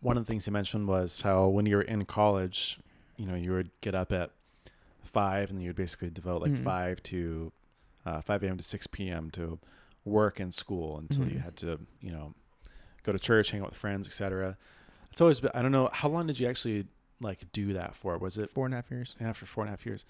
[0.01, 2.79] One of the things you mentioned was how when you were in college,
[3.17, 4.31] you know you would get up at
[5.03, 6.63] five and you would basically devote like Mhm.
[6.63, 7.51] five to
[8.05, 8.57] uh, five a.m.
[8.57, 9.29] to six p.m.
[9.31, 9.59] to
[10.05, 11.43] work and school until you Mhm.
[11.43, 12.33] had to you know
[13.03, 14.57] go to church, hang out with friends, etc.
[15.11, 16.87] It's always been, I don't know how long did you actually
[17.21, 18.17] like do that for?
[18.17, 19.15] Was it Four and a half years.
[19.19, 20.05] yeah, for four and a half years.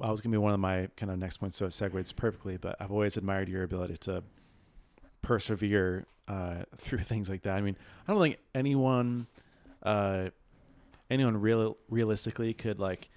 [0.00, 2.56] I was gonna be one of my kind of next points, so it segues perfectly.
[2.56, 4.22] But I've always admired your ability to
[5.22, 7.56] persevere uh, through things like that.
[7.56, 9.26] I mean, I don't think anyone,
[9.82, 10.30] uh,
[11.10, 13.10] anyone real realistically could like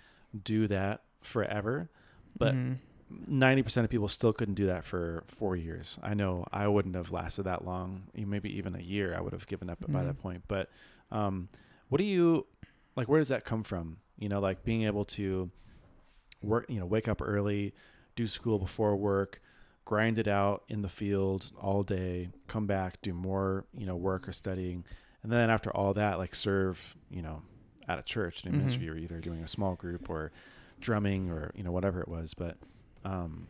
[0.44, 1.90] do that forever.
[2.38, 2.78] But Mhm.
[3.28, 5.98] Ninety percent of people still couldn't do that for four years.
[6.02, 8.04] I know I wouldn't have lasted that long.
[8.16, 10.22] Maybe even a year, I would have given up by that Mhm.
[10.22, 10.44] point.
[10.48, 10.70] But
[11.12, 11.50] um,
[11.90, 12.46] what do you
[12.96, 13.08] like?
[13.08, 13.98] Where does that come from?
[14.18, 15.50] You know, like being able to
[16.42, 16.66] work.
[16.70, 17.74] You know, wake up early,
[18.16, 19.42] do school before work,
[19.86, 23.66] grind it out in the field all day, come back, do more.
[23.78, 24.84] You know, work or studying,
[25.24, 26.96] and then after all that, like serve.
[27.10, 27.42] You know,
[27.88, 28.58] at a church in Mhm.
[28.58, 30.32] ministry, or either doing a small group or
[30.80, 32.34] drumming or you know whatever it was.
[32.34, 32.58] But
[33.06, 33.48] um,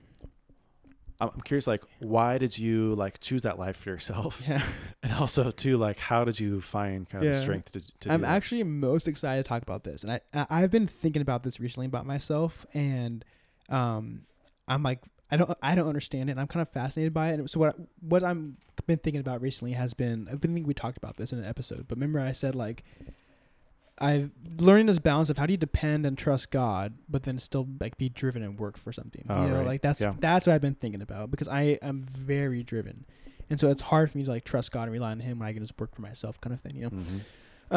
[1.20, 4.64] I'm curious, like, why did you like choose that life for yourself, Yeah.
[5.04, 7.82] and also too, like, how did you find kind of the strength to?
[8.02, 11.22] to I'm actually most excited to talk about this, and I I- I've been thinking
[11.22, 13.24] about this recently about myself, and
[13.70, 14.24] um,
[14.68, 16.32] I'm like I don't I don't understand it.
[16.34, 17.34] and I'm kind of fascinated by it.
[17.40, 20.74] And so what what I'm been thinking about recently has been I've been thinking we
[20.74, 22.84] talked about this in an episode, but remember I said like
[24.02, 27.68] I've learning this balance of how do you depend and trust God, but then still
[27.80, 29.26] like be driven and work for something.
[29.30, 29.66] Oh, you know, right.
[29.68, 30.14] like that's Yeah.
[30.20, 33.06] that's what I've been thinking about because I am very driven,
[33.50, 35.48] and so it's hard for me to like trust God and rely on Him when
[35.48, 36.76] I can just work for myself, kind of thing.
[36.76, 37.22] You know Mhm.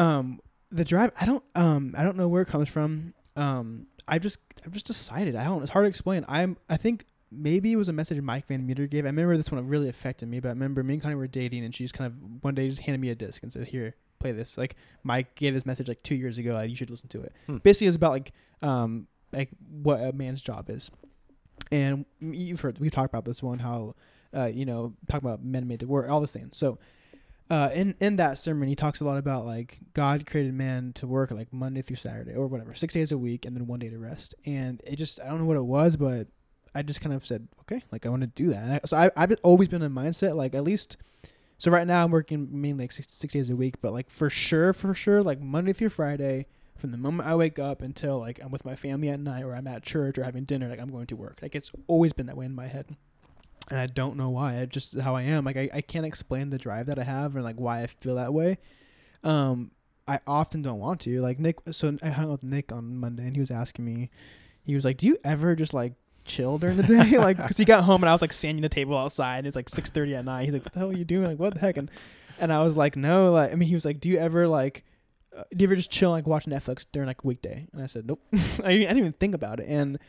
[0.01, 0.39] um
[0.71, 4.39] the drive i don't um i don't know where it comes from um i just
[4.65, 7.87] i've just decided i don't it's hard to explain i'm i think maybe it was
[7.87, 10.51] a message mike van meter gave i remember this one really affected me but i
[10.51, 12.99] remember me and connie were dating and she just kind of one day just handed
[12.99, 16.15] me a disc and said here play this like mike gave this message like two
[16.15, 17.57] years ago like, you should listen to it Hmm.
[17.57, 19.49] basically it's about like um like
[19.81, 20.89] what a man's job is
[21.71, 23.95] and you've heard we talked about this one how
[24.35, 26.77] uh you know talk about men made to work all this thing so
[27.47, 31.05] uh, in in that sermon, he talks a lot about like God created man to
[31.05, 33.87] work like Monday through Saturday or whatever, six days a week, and then one day
[33.89, 34.33] to rest.
[34.47, 36.25] And it just I don't know what it was, but
[36.73, 38.81] I just kind of said okay, like I want to do that.
[38.83, 40.97] I- So I I've always been in a mindset like at least.
[41.65, 44.29] So right now I'm working mainly like six, six days a week, but like for
[44.29, 46.45] sure, for sure, like Monday through Friday,
[46.77, 49.55] from the moment I wake up until like I'm with my family at night or
[49.55, 51.39] I'm at church or having dinner, like I'm going to work.
[51.41, 52.95] Like it's always been that way in my head
[53.71, 54.57] and I don't know why.
[54.57, 55.43] It's just how I am.
[55.43, 58.13] Like I, I can't explain the drive that I have and like why I feel
[58.13, 58.59] that way.
[59.23, 59.71] Um,
[60.07, 61.19] I often don't want to.
[61.19, 64.11] Like Nick, so I hung out with Nick on Monday, and he was asking me,
[64.61, 65.93] he was like, "Do you ever just like
[66.25, 68.69] chill during the day?" like, cause he got home and I was like standing the
[68.69, 70.45] table outside, and it's like six thirty at night.
[70.45, 71.27] He's like, "What the hell are you doing?
[71.27, 71.89] Like, what the heck?" And
[72.39, 74.83] and I was like, "No." Like, I mean, he was like, "Do you ever like?"
[75.35, 77.67] Uh, do you ever just chill like watch Netflix during like a weekday?
[77.73, 78.21] And I said, nope.
[78.33, 79.65] I, didn't, I didn't even think about it.
[79.67, 79.99] And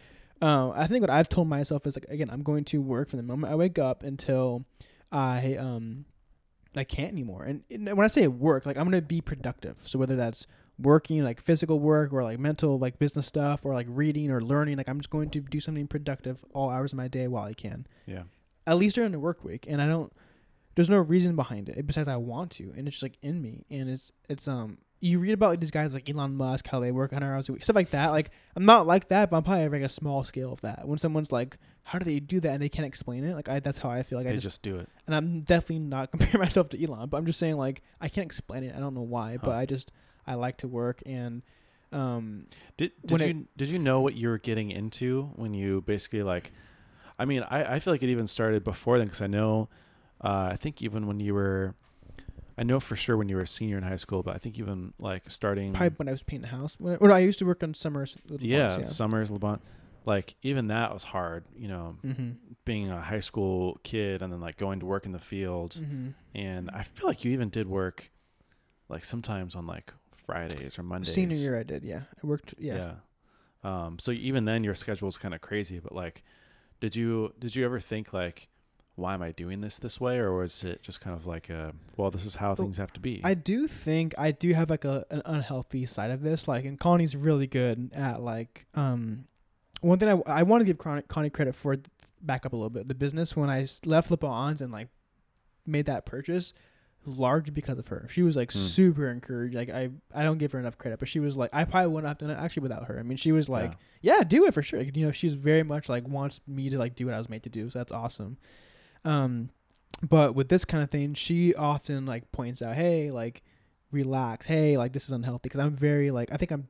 [0.40, 3.16] um, I think what I've told myself is like again, I'm going to work from
[3.16, 4.64] the moment I wake up until
[5.10, 6.04] I um
[6.76, 7.44] I can't anymore.
[7.44, 9.76] And, and when I say work, like I'm gonna be productive.
[9.84, 10.46] So whether that's
[10.78, 14.76] working like physical work or like mental like business stuff or like reading or learning,
[14.76, 17.54] like I'm just going to do something productive all hours of my day while I
[17.54, 17.86] can.
[18.06, 18.24] Yeah.
[18.66, 19.66] At least during the work week.
[19.68, 20.12] And I don't
[20.74, 23.64] there's no reason behind it besides I want to and it's just like in me.
[23.70, 26.90] And it's it's um you read about like these guys like Elon Musk, how they
[26.90, 28.08] work 100 hours a week, stuff like that.
[28.08, 30.88] Like I'm not like that, but I'm probably like a small scale of that.
[30.88, 33.60] When someone's like, "How do they do that?" and they can't explain it, like I,
[33.60, 34.18] that's how I feel.
[34.18, 34.88] Like they I just, just, do it.
[35.06, 38.24] and I'm definitely not comparing myself to Elon, but I'm just saying like I can't
[38.24, 38.74] explain it.
[38.74, 39.92] I don't know why, but I just
[40.26, 41.42] I like to work and
[41.92, 45.82] um Did did it- you did you know what you were getting into when you
[45.82, 46.52] basically like?
[47.18, 49.70] I mean, I, I feel like it even started before then because I know,
[50.22, 51.74] uh, I think even when you were,
[52.58, 54.58] I know for sure when you were a senior in high school, but I think
[54.58, 56.76] even like starting, probably when I was painting the house.
[56.78, 58.18] When I, when I used to work on summers.
[58.28, 59.58] the yeah, summers, Le Bon,
[60.04, 61.44] like even that was hard.
[61.56, 61.96] You know.
[62.04, 62.30] Mm-hmm.
[62.66, 66.08] being a high school kid and then like going to work in the field, Mm-hmm.
[66.34, 68.10] and I feel like you even did work,
[68.90, 69.92] like sometimes on like
[70.26, 71.14] Fridays or Mondays.
[71.14, 71.84] Senior year, I did.
[71.84, 72.54] Yeah, I worked.
[72.58, 72.76] Yeah.
[72.76, 72.92] Yeah.
[73.64, 76.22] Um, so even then your schedule is kind of crazy, but like,
[76.80, 78.48] did you, did you ever think like,
[78.96, 80.18] why am I doing this this way?
[80.18, 83.00] Or was it just kind of like, a, well, this is how things have to
[83.00, 83.20] be.
[83.24, 86.48] I do think I do have like a an unhealthy side of this.
[86.48, 89.26] Like, and Connie's really good at like um,
[89.80, 91.76] one thing I I want to give Connie, Connie credit for.
[92.22, 92.88] Back up a little bit.
[92.88, 94.88] The business when I left Le Bon's and like
[95.66, 96.54] made that purchase,
[97.06, 98.06] large because of her.
[98.10, 98.58] She was like Hmm.
[98.58, 99.54] super encouraged.
[99.54, 102.08] Like I I don't give her enough credit, but she was like I probably wouldn't
[102.08, 102.98] have done it actually without her.
[102.98, 104.80] I mean, she was like yeah, do it for sure.
[104.80, 107.28] Like, you know, she's very much like wants me to like do what I was
[107.28, 107.70] made to do.
[107.70, 108.36] So that's awesome.
[109.04, 109.50] Um,
[110.08, 113.42] but with this kind of thing, she often like points out, hey, like
[113.92, 115.40] relax, hey, like this is unhealthy.
[115.44, 116.68] Because I'm very like I think I'm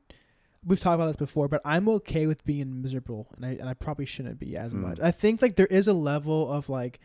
[0.65, 3.73] we've talked about this before, but I'm okay with being miserable, and I and I
[3.73, 4.81] probably shouldn't be as Hmm.
[4.81, 4.99] much.
[5.01, 6.99] I think like there is a level of like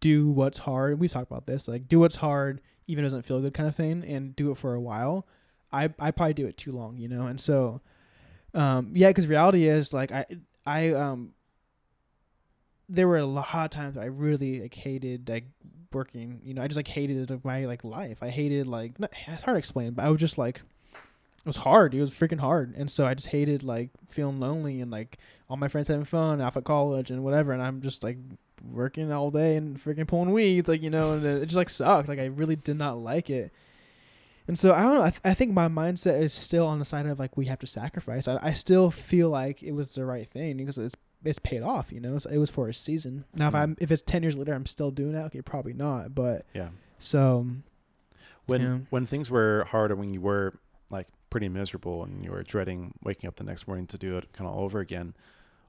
[0.00, 0.98] do what's hard.
[1.00, 4.04] We've talked about this, like do what's hard, even doesn't feel good, kind of thing,
[4.04, 5.26] and do it for a while.
[5.72, 7.80] I I probably do it too long, you know, and so,
[8.52, 10.26] um, yeah, because reality is like I
[10.66, 11.32] I um.
[12.86, 15.44] There were a lot of times I really like hated like
[15.90, 16.40] working.
[16.44, 18.18] You know, I just like hated my like life.
[18.22, 21.56] I hated like not, it's hard to explain, but I was just like it was
[21.56, 21.94] hard.
[21.94, 25.18] It was freaking hard, and so I just hated like feeling lonely and like
[25.48, 28.18] all my friends having fun off at college and whatever, and I'm just like
[28.72, 32.08] working all day and freaking pulling weeds, like you know, and it just like sucked.
[32.08, 33.52] Like I really did not like it,
[34.46, 35.02] and so I don't know.
[35.02, 37.58] I, th- I think my mindset is still on the side of like we have
[37.60, 38.28] to sacrifice.
[38.28, 41.90] I, I still feel like it was the right thing because it's it's paid off.
[41.92, 43.24] You know, it's, it was for a season.
[43.34, 43.58] Now if Mm.
[43.58, 45.26] I'm if it's ten years later, I'm still doing that.
[45.26, 46.68] Okay, probably not, but Yeah.
[46.98, 47.46] so
[48.46, 50.54] When when things were hard or when you were
[50.90, 54.32] like pretty miserable and you were dreading waking up the next morning to do it
[54.34, 55.14] kind of all over again,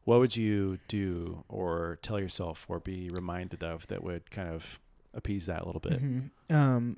[0.05, 4.79] what would you do or tell yourself or be reminded of that would kind of
[5.13, 6.01] appease that a little bit?
[6.01, 6.29] Mhm.
[6.49, 6.97] Um,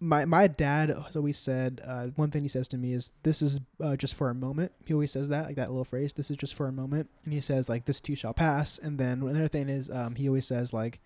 [0.00, 3.40] my my dad has always said uh, one thing he says to me is this
[3.42, 4.72] is uh, just for a moment.
[4.84, 6.12] He always says that like that little phrase.
[6.12, 8.78] This is just for a moment, and he says like this too shall pass.
[8.78, 11.00] And then another thing is um, he always says like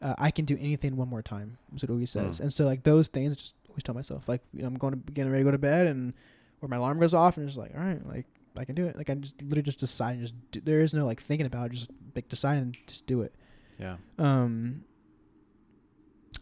[0.00, 1.58] uh, I can do anything one more time.
[1.74, 2.38] Is what he always says.
[2.38, 2.44] Mm.
[2.44, 5.12] And so like those things just always tell myself like you know I'm going to
[5.12, 6.14] getting ready to go to bed and
[6.62, 8.96] or my alarm goes off and it's like all right like I can do it.
[8.96, 11.66] Like I just literally just decide and just do, there is no like thinking about
[11.66, 11.72] it.
[11.74, 13.34] Just like decide and just do it.
[13.78, 13.96] Yeah.
[14.18, 14.84] Um.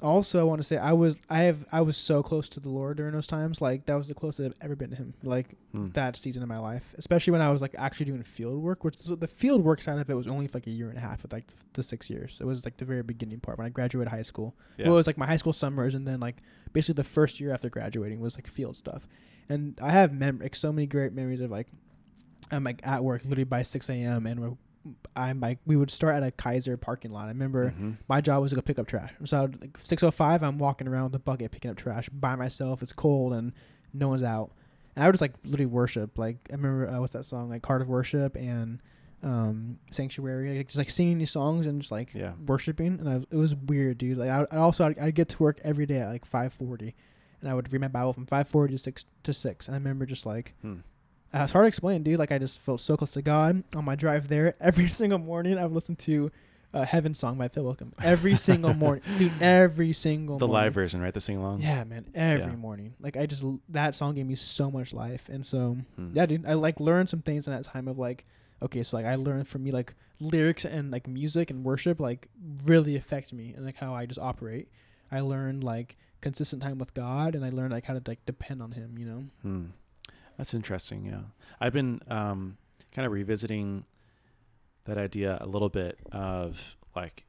[0.02, 2.68] Also, I want to say I was I have I was so close to the
[2.68, 3.62] Lord during those times.
[3.62, 5.14] Like that was the closest I've ever been to Him.
[5.22, 5.88] Like Hmm.
[5.92, 8.84] that season of my life, especially when I was like actually doing field work.
[8.84, 10.98] Which so the field work side of it was only for like a year and
[10.98, 12.36] a half, with like the, the six years.
[12.40, 14.54] It was like the very beginning part when I graduated high school.
[14.76, 14.86] Yeah.
[14.86, 16.42] Well, it was like my high school summers, and then like
[16.74, 19.06] basically the first year after graduating was like field stuff.
[19.48, 21.68] And I have mem- like so many great memories of like
[22.50, 24.26] I'm like at work literally by 6 a.m.
[24.26, 24.52] and we're,
[25.16, 27.24] I'm like we would start at a Kaiser parking lot.
[27.24, 27.96] I remember Mhm.
[28.08, 29.12] my job was to go pick up trash.
[29.24, 32.82] So I'd, like 6:05, I'm walking around with a bucket picking up trash by myself.
[32.82, 33.52] It's cold and
[33.92, 34.52] no one's out.
[34.94, 36.16] And I would just like literally worship.
[36.18, 38.80] Like I remember uh, what's that song like Heart of Worship and
[39.22, 40.56] um Sanctuary.
[40.58, 42.32] Like, just like singing these songs and just like Yeah.
[42.46, 43.00] worshiping.
[43.00, 44.18] And I, it was weird, dude.
[44.18, 46.92] Like I, I also I'd, I'd get to work every day at like 5:40,
[47.40, 49.66] and I would read my Bible from 5:40 to 6 to 6.
[49.66, 50.76] And I remember just like Hmm.
[51.34, 52.18] Uh, it's hard to explain, dude.
[52.18, 54.54] Like I just felt so close to God on my drive there.
[54.60, 56.30] Every single morning, I would listen to
[56.74, 57.92] uh, "Heaven Song" by Phil Wickham.
[58.02, 59.32] Every single morning, dude.
[59.40, 60.64] Every single The morning.
[60.64, 61.12] live version, right?
[61.14, 61.60] The sing along.
[61.60, 62.06] Yeah, man.
[62.14, 62.56] Every Yeah.
[62.56, 66.10] morning, like I just that song gave me so much life, and so Hmm.
[66.14, 66.46] yeah, dude.
[66.46, 68.24] I like learned some things in that time of like,
[68.62, 72.28] okay, so like I learned from me like lyrics and like music and worship like
[72.64, 74.68] really affect me and like how I just operate.
[75.12, 78.62] I learned like consistent time with God, and I learned like how to like depend
[78.62, 78.96] on Him.
[78.98, 79.24] You know.
[79.42, 79.64] Hmm.
[80.36, 81.06] That's interesting.
[81.06, 81.20] Yeah,
[81.60, 82.56] I've been um,
[82.94, 83.84] kind of revisiting
[84.84, 87.24] that idea a little bit of like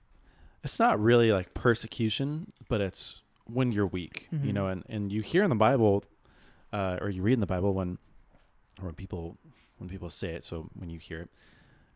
[0.63, 4.54] it's not really like persecution, but it's when you're weak, you Mhm.
[4.54, 6.04] know, and and you hear in the Bible,
[6.74, 7.98] uh, or you read in the Bible when,
[8.80, 9.38] or when people
[9.78, 10.43] when people say it.
[10.43, 11.30] So when you hear it,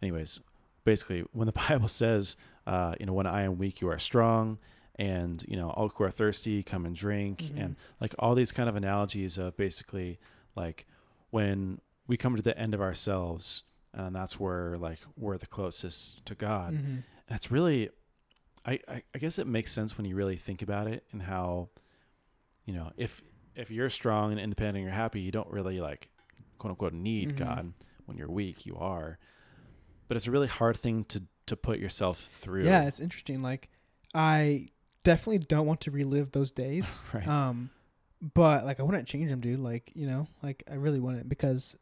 [0.02, 0.40] anyways,
[0.86, 2.36] basically when the Bible says,
[2.68, 4.58] uh, you know, when I am weak, you are strong.
[4.96, 7.64] And you know, all who are thirsty, come and drink, Mhm.
[7.64, 10.20] and like all these kind of analogies of basically
[10.56, 10.86] like
[11.32, 13.64] when we come to the end of ourselves
[13.94, 17.04] and that's where like we're the closest to god Mhm.
[17.28, 17.90] and it's really
[18.66, 21.70] I, I i guess it makes sense when you really think about it and how
[22.66, 23.22] you know if
[23.56, 26.10] if you're strong and independent and you're happy you don't really like
[26.60, 27.36] quote unquote need Mhm.
[27.38, 27.74] god
[28.06, 29.18] when you're weak you are
[30.08, 33.42] but it's a really hard thing to to put yourself through Yeah, it's interesting.
[33.42, 33.70] Like,
[34.14, 34.70] I
[35.04, 36.86] definitely don't want to relive those days.
[37.14, 37.72] right Um,
[38.22, 39.60] but like, I wouldn't change them, dude.
[39.60, 41.76] Like, you know, like I really wouldn't because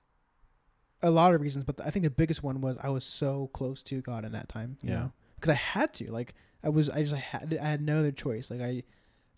[1.01, 1.65] a lot of reasons.
[1.65, 4.49] But I think the biggest one was I was so close to God in that
[4.49, 4.77] time.
[4.81, 4.95] You Yeah.
[4.99, 6.11] know, because I had to.
[6.11, 6.33] Like,
[6.63, 6.89] I was.
[6.89, 7.57] I just I had.
[7.61, 8.49] I had no other choice.
[8.51, 8.83] Like I,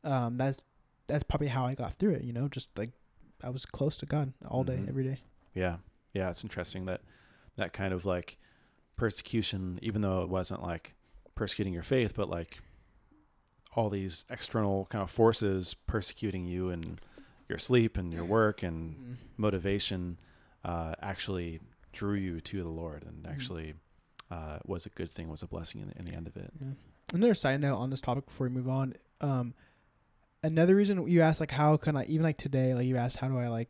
[0.03, 0.59] um, that's
[1.07, 2.23] that's probably how I got through it.
[2.23, 2.91] You know, just like
[3.43, 4.89] I was close to God all day, Mhm.
[4.89, 5.19] every day.
[5.53, 5.77] Yeah.
[6.13, 7.01] Yeah, it's interesting that
[7.57, 8.37] that kind of like
[8.95, 10.93] persecution, even though it wasn't like
[11.35, 12.59] persecuting your faith, but like
[13.75, 16.99] all these external kind of forces persecuting you and
[17.47, 19.15] your sleep and your work and Mm.
[19.37, 20.17] motivation
[20.63, 21.59] uh, actually
[21.93, 23.29] drew you to the Lord and Mhm.
[23.31, 23.73] actually
[24.29, 26.51] uh, was a good thing, was a blessing in the, in the end of it.
[26.61, 26.67] Yeah.
[27.13, 28.93] Another side note on this topic before we move on.
[29.19, 29.53] Um,
[30.43, 33.27] another reason you asked like how can I even like today like you asked how
[33.27, 33.69] do I like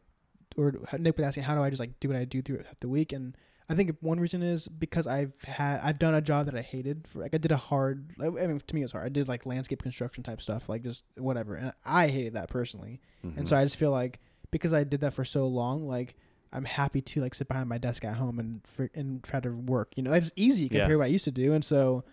[0.58, 2.88] or Nick was asking how do I just like do what I do throughout the
[2.89, 3.36] week and
[3.72, 7.08] I think one reason is because I've had I've done a job that I hated
[7.08, 9.28] for like I did a hard I mean to me it was hard I did
[9.28, 13.56] like landscape construction type stuff like just whatever and I hated that personally and so
[13.56, 13.60] Mhm.
[13.60, 14.20] I just feel like
[14.52, 16.16] because I did that for so long like
[16.54, 19.52] I'm happy to like sit behind my desk at home and fr- and try to
[19.52, 19.96] work.
[19.96, 20.94] You know, it's easy compared Yeah.
[20.96, 21.54] to what I used to do.
[21.54, 22.04] And so,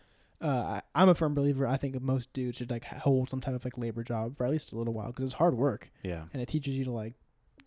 [0.41, 0.47] uh,
[0.79, 1.67] I, I'm a firm believer.
[1.67, 4.53] I think most dudes should like hold some type of like labor job for at
[4.53, 6.27] least a little while because it's hard work Yeah.
[6.33, 7.15] and it teaches you to like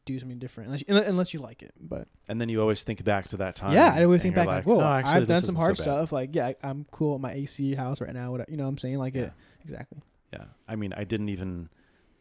[0.06, 1.74] do something different unless you, unless you like it.
[1.80, 3.74] But And then you always think back to that time.
[3.74, 6.12] yeah, I always think back like, whoa, "Oh, actually, I've done some hard so stuff.
[6.12, 8.32] Like, yeah, I, I'm cool at my AC house right now.
[8.32, 9.22] What you know, what I'm saying like Yeah.
[9.24, 9.34] it
[9.64, 10.00] exactly.
[10.34, 10.46] Yeah.
[10.68, 11.70] I mean, I didn't even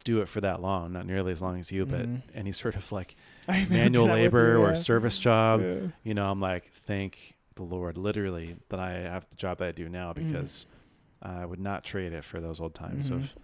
[0.05, 2.22] do it for that long, not nearly as long as you, but Mhm.
[2.35, 3.16] any sort of like
[3.49, 5.74] I manual labor you, or service job, Yeah.
[6.05, 9.72] you know, I'm like, thank the Lord, literally, that I have the job that I
[9.72, 10.26] do now Mhm.
[10.26, 10.66] because
[11.22, 13.14] I would not trade it for those old times Mhm.
[13.16, 13.37] of,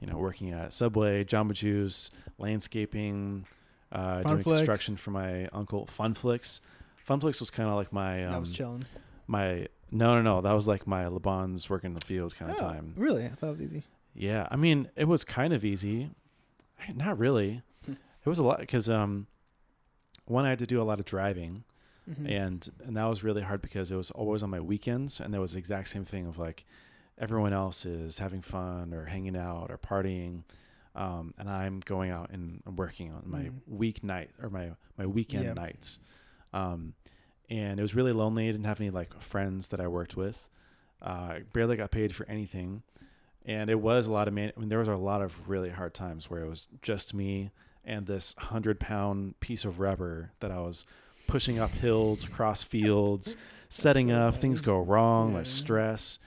[0.00, 3.46] you know, working at Subway, Jamba Juice, landscaping,
[3.92, 5.86] uh, doing construction for my uncle.
[5.86, 6.60] Funflix.
[7.08, 8.84] Funflix was kind of like my that was um, chilling.
[9.26, 12.50] my no no no that was like my Le Bon's working in the field kind
[12.50, 12.94] of Oh, time.
[12.96, 13.82] Really, I thought it was easy.
[14.14, 16.10] Yeah, I mean, it was kind of easy.
[16.94, 17.62] Not really.
[17.84, 17.92] Hmm.
[18.24, 19.26] It was a lot because um,
[20.26, 21.64] one I had to do a lot of driving,
[22.10, 22.30] Mhm.
[22.30, 25.40] and and that was really hard because it was always on my weekends, and there
[25.40, 26.64] was the exact same thing of like
[27.18, 30.42] everyone else is having fun or hanging out or partying,
[30.94, 33.60] um, and I'm going out and I'm working on my Mhm.
[33.70, 35.52] weeknight or my my weekend Yeah.
[35.54, 35.98] nights,
[36.52, 36.94] um,
[37.48, 38.48] and it was really lonely.
[38.48, 40.48] I didn't have any like friends that I worked with.
[41.02, 42.82] Uh, I barely got paid for anything,
[43.46, 44.52] and it was a lot of man.
[44.56, 47.50] I mean, there was a lot of really hard times where it was just me
[47.84, 50.84] and this hundred pound piece of rubber that I was
[51.26, 53.36] pushing up hills, across fields,
[53.70, 54.34] setting so up.
[54.36, 55.38] Things go wrong, Yeah.
[55.38, 56.18] like stress,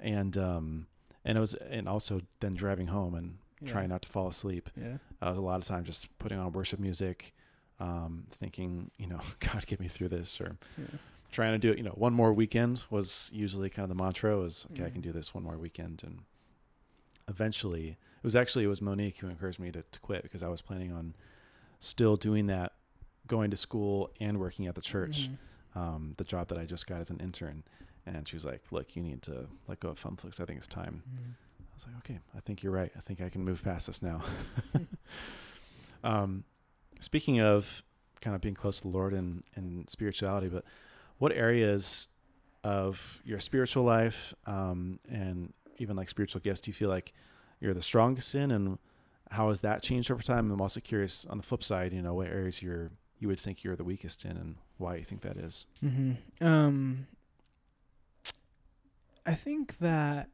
[0.00, 0.86] and um,
[1.24, 3.72] and it was, and also then driving home and Yeah.
[3.72, 4.70] trying not to fall asleep.
[4.76, 4.98] Yeah.
[5.20, 7.32] I was a lot of time just putting on worship music,
[7.80, 10.84] um, thinking, you know, God, get me through this, or Yeah.
[11.30, 11.78] trying to do it.
[11.78, 15.00] You know, one more weekend was usually kind of the mantra was, okay, I can
[15.00, 16.02] do this one more weekend.
[16.04, 16.20] And
[17.28, 20.48] eventually, it was actually, it was Monique who encouraged me to, to quit because I
[20.48, 21.14] was planning on
[21.80, 22.72] still doing that,
[23.26, 25.30] going to school and working at the church,
[25.74, 25.78] Mhm.
[25.80, 27.64] um, the job that I just got as an intern.
[28.04, 30.40] And she was like, look, you need to let go of Funflix.
[30.40, 31.02] I think it's time.
[31.08, 31.34] Mhm.
[31.82, 32.92] Was like, okay, I think you're right.
[32.96, 34.22] I think I can move past this now.
[36.04, 36.44] um,
[37.00, 37.82] speaking of
[38.20, 40.64] kind of being close to the Lord and, and spirituality, but
[41.18, 42.06] what areas
[42.62, 47.12] of your spiritual life um, and even like spiritual gifts do you feel like
[47.60, 48.78] you're the strongest in, and
[49.30, 50.50] how has that changed over time?
[50.50, 53.62] I'm also curious on the flip side, you know, what areas you're you would think
[53.64, 55.66] you're the weakest in, and why you think that is.
[55.80, 57.06] hmm Um,
[59.26, 60.28] I think that.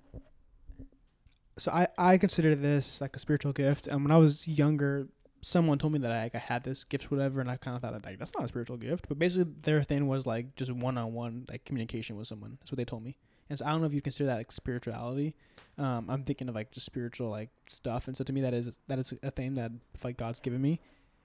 [1.59, 3.87] So I I consider this like a spiritual gift.
[3.87, 5.09] And when I was younger,
[5.41, 7.83] someone told me that I, like, I had this gift, whatever, and I kind of
[7.83, 9.07] thought like that's not a spiritual gift.
[9.09, 12.59] But basically, their thing was like just one on one like communication with someone.
[12.61, 13.17] That's what they told me.
[13.51, 15.35] And so I don't know if you consider that like spirituality.
[15.79, 18.77] Um, I'm thinking of like just spiritual like stuff, and so to me that is
[18.89, 19.71] that is a thing that
[20.03, 20.81] like God's given me.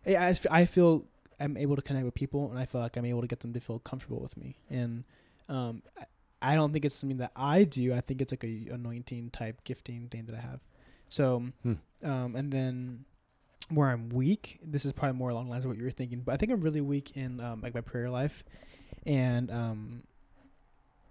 [0.05, 1.05] I, I feel
[1.39, 3.53] I'm able to connect with people, and I feel like I'm able to get them
[3.53, 4.57] to feel comfortable with me.
[4.69, 5.05] And
[5.49, 5.81] um,
[6.43, 7.93] I, don't think it's something that I do.
[7.93, 10.59] I think it's like a anointing type gifting thing that I have.
[11.09, 11.73] So, Hmm.
[12.03, 13.05] um, and then
[13.69, 16.21] where I'm weak, this is probably more along the lines of what you were thinking,
[16.21, 18.43] but I think I'm really weak in um, like my prayer life,
[19.05, 20.03] and um,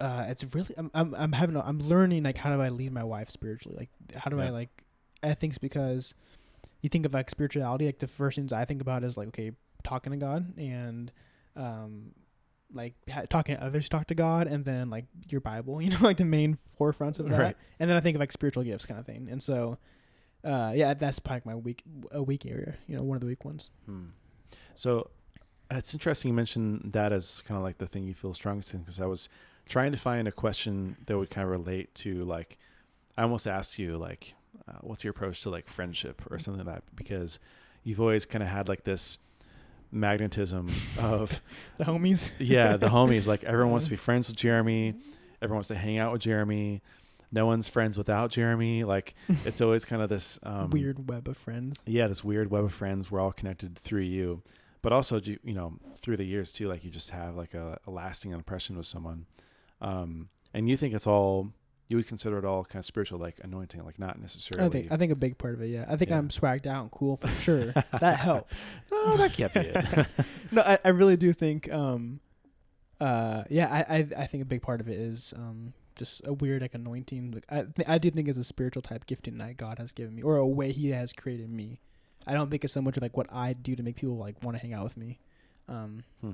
[0.00, 2.92] uh, it's really I'm I'm I'm having a, I'm learning like how do I lead
[2.92, 3.76] my wife spiritually?
[3.78, 4.84] Like how do I like?
[5.22, 6.14] I think it's because
[6.80, 9.52] you think of like spirituality, like the first things I think about is like okay,
[9.84, 11.12] talking to God and
[11.56, 12.12] um
[12.72, 15.98] like ha- talking to others talk to God and then like your Bible, you know,
[16.00, 17.38] like the main forefronts of that.
[17.38, 17.56] Right.
[17.78, 19.28] And then I think of like spiritual gifts kind of thing.
[19.30, 19.78] And so
[20.44, 23.44] uh yeah, that's probably my weak a weak area, you know, one of the weak
[23.44, 23.70] ones.
[23.86, 24.06] Hmm.
[24.74, 25.10] So
[25.70, 28.80] it's interesting you mentioned that as kind of like the thing you feel strongest in
[28.80, 29.28] because I was
[29.68, 32.58] trying to find a question that would kind of relate to like
[33.16, 34.34] I almost asked you like
[34.68, 37.38] uh, what's your approach to like friendship or something like that because
[37.84, 39.18] you've always kind of had like this
[39.92, 40.68] magnetism
[40.98, 41.40] of
[41.76, 42.30] The homies.
[42.38, 44.94] yeah the homies like everyone wants to be friends with Jeremy
[45.40, 46.82] everyone wants to hang out with Jeremy
[47.30, 49.14] no one's friends without Jeremy like
[49.44, 51.78] it's always kind of this um, Weird web of friends.
[51.86, 53.10] yeah, this weird web of friends.
[53.10, 54.42] We're all connected through you,
[54.82, 56.68] but also you you know through the years too.
[56.68, 59.24] Like you just have like a, a lasting impression with someone,
[59.80, 61.52] um, and you think it's all
[61.92, 64.66] you would consider it all kind of spiritual, like anointing, like not necessarily.
[64.66, 65.84] I think I think a big part of it, yeah.
[65.88, 66.18] I think Yeah.
[66.18, 67.72] I'm swagged out and cool for sure.
[68.00, 68.64] that helps.
[68.92, 70.06] oh, that can't be it.
[70.50, 72.20] no, I, I really do think um
[73.00, 76.32] uh yeah, I, I I think a big part of it is um just a
[76.32, 77.32] weird like anointing.
[77.32, 80.14] Like I th- I do think it's a spiritual type gifting that God has given
[80.14, 81.80] me or a way he has created me.
[82.26, 84.42] I don't think it's so much of like what I do to make people like
[84.42, 85.18] want to hang out with me.
[85.68, 86.32] Um Hmm.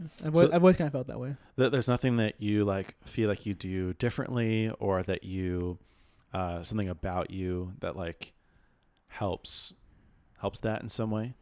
[0.00, 1.34] I've, So- always, I've always kind of felt that way.
[1.56, 5.78] Th- There's nothing that you like feel like you do differently, or that you
[6.32, 8.32] uh, something about you that like
[9.08, 9.72] helps
[10.38, 11.34] helps that in some way.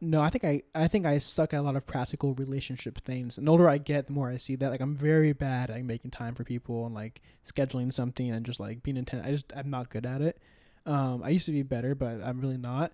[0.00, 3.38] no, I think I I think I suck at a lot of practical relationship things.
[3.38, 5.82] And the older I get, the more I see that like I'm very bad at
[5.84, 9.26] making time for people and like scheduling something and just like being intent.
[9.26, 10.38] I just I'm not good at it.
[10.84, 12.92] Um, I used to be better, but I'm really not.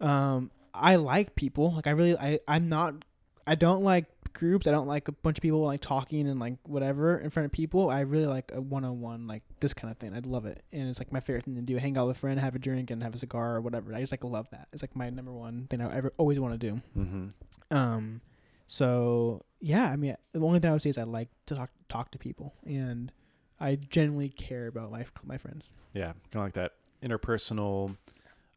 [0.00, 1.74] Um, I like people.
[1.74, 3.04] Like I really I I'm not.
[3.46, 4.66] I don't like groups.
[4.66, 7.52] I don't like a bunch of people like talking and like whatever in front of
[7.52, 7.90] people.
[7.90, 10.14] I really like a one on one like this kind of thing.
[10.14, 11.76] I'd love it, and it's like my favorite thing to do.
[11.76, 13.94] Hang out with a friend, have a drink, and have a cigar or whatever.
[13.94, 14.68] I just like love that.
[14.72, 16.80] It's like my number one thing I ever always want to do.
[16.96, 17.76] Mm-hmm.
[17.76, 18.20] Um,
[18.66, 21.70] so yeah, I mean, the only thing I would say is I like to talk
[21.88, 23.12] talk to people, and
[23.60, 25.72] I genuinely care about my my friends.
[25.94, 26.72] Yeah, kind of like that
[27.02, 27.96] interpersonal,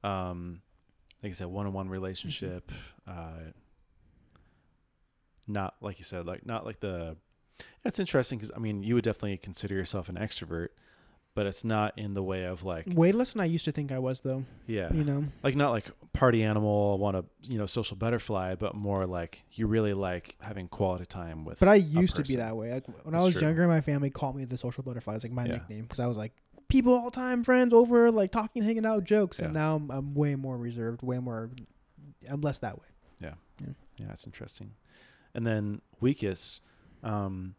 [0.04, 0.62] um,
[1.24, 2.72] like I said, one-on-one relationship.
[3.08, 3.52] Uh,
[5.50, 7.18] not like you said, like not like the.
[7.84, 10.70] That's interesting because I mean, you would definitely consider yourself an extrovert,
[11.36, 13.92] but it's not in the way of like, Way less than I used to think
[13.92, 14.46] I was, though.
[14.66, 18.76] yeah, You know, like not like party animal, want to you know social butterfly, but
[18.76, 21.60] more like you really like having quality time with.
[21.60, 22.72] but I used to be that way.
[22.72, 23.42] Like when That's I was true.
[23.42, 25.16] younger, my family called me the social butterfly.
[25.16, 25.54] It's like my Yeah.
[25.54, 26.34] nickname because I was like
[26.70, 29.40] people all time, friends over, like talking, hanging out, jokes.
[29.40, 29.60] And Yeah.
[29.60, 31.50] now I'm, I'm way more reserved, way more.
[32.30, 32.88] I'm less that way.
[33.20, 33.34] Yeah.
[33.98, 34.72] Yeah, that's interesting.
[35.40, 36.62] And then weakest,
[37.02, 37.56] um,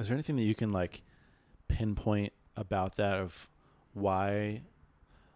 [0.00, 1.02] is there anything that you can like
[1.68, 3.48] pinpoint about that of
[3.92, 4.62] why?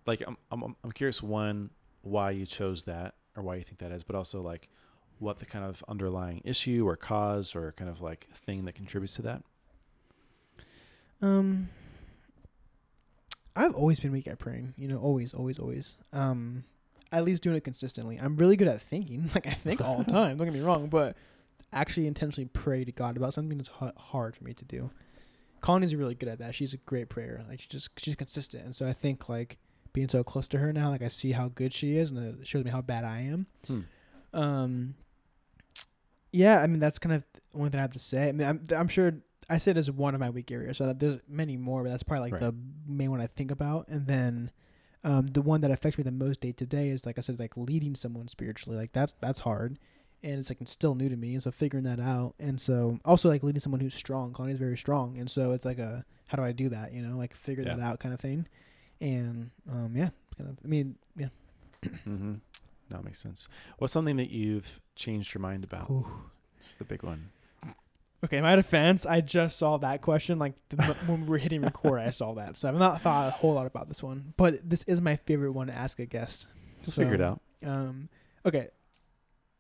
[0.07, 1.71] Like, I'm I'm I'm curious one
[2.03, 4.69] why you chose that or why you think that is, but also like
[5.21, 9.15] what the kind of underlying issue or cause or kind of like thing that contributes
[9.15, 9.45] to that.
[11.23, 11.69] Um,
[13.55, 14.75] I've always been weak at praying.
[14.77, 15.95] You know, always, always, always.
[16.13, 16.65] Um,
[17.13, 18.17] at least doing it consistently.
[18.21, 19.31] I'm really good at thinking.
[19.35, 20.37] Like I think all the time.
[20.37, 21.17] Don't get me wrong, but
[21.73, 24.91] actually intentionally pray to God about something h- hard for me to do.
[25.61, 26.55] Connie's really good at that.
[26.55, 27.45] She's a great prayer.
[27.49, 29.59] Like she just she's consistent, and so I think like
[29.93, 32.47] being so close to her now, like I see how good she is, and it
[32.47, 33.47] shows me how bad I am.
[33.67, 33.81] Hmm.
[34.33, 34.95] Um.
[36.33, 38.29] Yeah, I mean that's kind of the only thing I have to say.
[38.29, 39.13] I mean, I'm I'm sure
[39.49, 40.77] I said it as one of my weak areas.
[40.77, 42.41] So that there's many more, but that's probably like Right.
[42.43, 42.55] the
[42.87, 43.89] main one I think about.
[43.89, 44.51] And then,
[45.05, 47.39] um, the one that affects me the most day to day is like I said,
[47.39, 48.77] like leading someone spiritually.
[48.79, 49.79] Like that's that's hard,
[50.23, 51.35] and it's like it's still new to me.
[51.35, 54.33] And so figuring that out, and so also like leading someone who's strong.
[54.33, 56.93] Connie's very strong, and so it's like a how do I do that?
[56.93, 57.77] You know, like figure Yeah.
[57.77, 58.47] that out kind of thing.
[59.01, 60.59] And um, yeah, kind of.
[60.65, 61.29] I mean, yeah.
[61.85, 62.35] Mm-hmm.
[62.91, 63.49] That makes sense.
[63.79, 65.91] What's something that you've changed your mind about?
[65.91, 66.07] Ooh.
[66.65, 67.29] Just the big one.
[68.25, 71.63] Okay, in my defense, I just saw that question like the, when we were hitting
[71.63, 72.01] record.
[72.01, 74.35] I saw that, so I've not thought a whole lot about this one.
[74.37, 76.49] But this is my favorite one to ask a guest.
[76.83, 77.41] Just So, figure it out.
[77.65, 78.09] Um,
[78.45, 78.69] okay.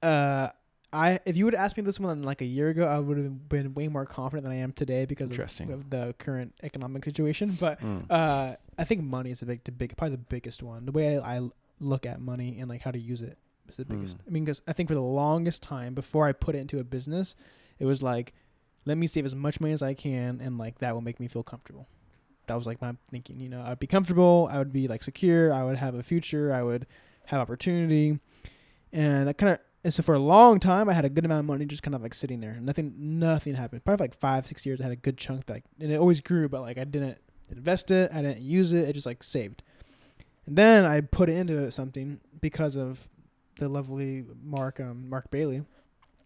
[0.03, 0.49] Uh,
[0.93, 3.49] I if you would ask me this one like a year ago, I would have
[3.49, 7.57] been way more confident than I am today because of, of the current economic situation.
[7.61, 8.07] But Mm.
[8.11, 10.87] uh, I think money is a big, the big, probably the biggest one.
[10.87, 11.49] The way I, I
[11.81, 13.37] look at money and like how to use it
[13.69, 14.17] is the biggest.
[14.19, 14.21] Mm.
[14.27, 16.85] I mean, because I think for the longest time before I put it into a
[16.85, 17.35] business,
[17.79, 18.33] it was like,
[18.85, 21.29] let me save as much money as I can, and like that will make me
[21.29, 21.87] feel comfortable.
[22.47, 23.41] That was like my thinking.
[23.41, 24.49] You know, I'd be comfortable.
[24.51, 25.53] I would be like secure.
[25.53, 26.53] I would have a future.
[26.53, 26.87] I would
[27.27, 28.19] have opportunity,
[28.93, 29.59] and I kind of.
[29.85, 31.95] And so for a long time, I had a good amount of money just kind
[31.95, 32.59] of like sitting there.
[32.61, 33.85] Nothing, nothing happened.
[33.85, 36.49] Probably like five, six years, I had a good chunk that, and it always grew,
[36.49, 37.17] but like I didn't
[37.51, 38.11] invest it.
[38.13, 38.89] I didn't use it.
[38.89, 39.63] It just like saved.
[40.47, 43.09] And then I put it into something because of
[43.59, 45.63] the lovely Mark um, Mark Bailey.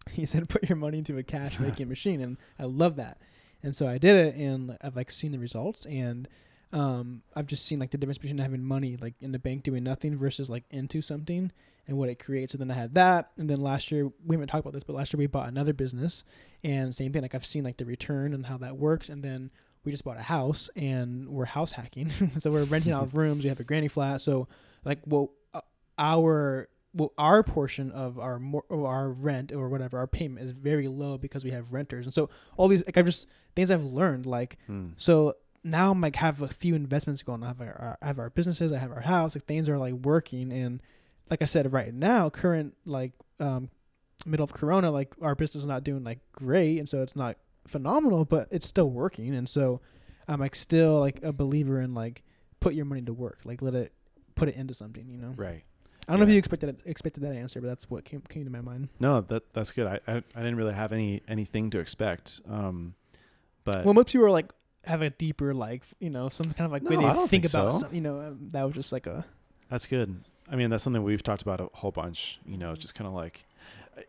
[0.11, 3.17] He said, "Put your money into a cash making machine," and I love that.
[3.61, 6.27] And so I did it, and I've like seen the results, and
[6.71, 9.83] um, I've just seen like the difference between having money like in the bank doing
[9.83, 11.51] nothing versus like into something
[11.87, 12.51] and what it creates.
[12.51, 14.95] So then I had that, and then last year we haven't talked about this, but
[14.95, 16.23] last year we bought another business,
[16.63, 17.21] and same thing.
[17.21, 19.51] Like I've seen like the return and how that works, and then
[19.83, 22.11] we just bought a house and we're house hacking.
[22.39, 23.43] so we're renting out rooms.
[23.43, 24.21] We have a granny flat.
[24.21, 24.47] So
[24.85, 25.61] like, well, uh,
[25.97, 30.51] our well, our portion of our mor- of our rent or whatever our payment is
[30.51, 33.85] very low because we have renters, and so all these like I've just things I've
[33.85, 34.93] learned like Mm.
[34.97, 37.41] so now I'm like have a few investments going.
[37.43, 38.71] I have our, I have our businesses.
[38.73, 39.35] I have our house.
[39.35, 40.81] Like things are like working, and
[41.29, 43.69] like I said, right now, current like um
[44.25, 47.37] middle of Corona, like our business is not doing like great, and so it's not
[47.67, 49.79] phenomenal, but it's still working, and so
[50.27, 52.23] I'm like still like a believer in like
[52.59, 53.93] put your money to work, like let it
[54.35, 55.33] put it into something, you know.
[55.35, 55.63] Right.
[56.07, 58.49] I don't know if you expected expected that answer, but that's what came came to
[58.51, 58.89] my mind.
[58.99, 59.87] No, that that's good.
[59.87, 62.41] I, I I didn't really have any anything to expect.
[62.49, 62.95] Um,
[63.63, 64.51] but Well, most people are like
[64.85, 67.29] have a deeper like you know some kind of like way No, they I don't
[67.29, 67.79] think, think about so.
[67.79, 69.23] some, you know um, that was just like a
[69.69, 70.23] That's good.
[70.51, 72.39] I mean, that's something we've talked about a whole bunch.
[72.45, 73.45] You know, just kind of like,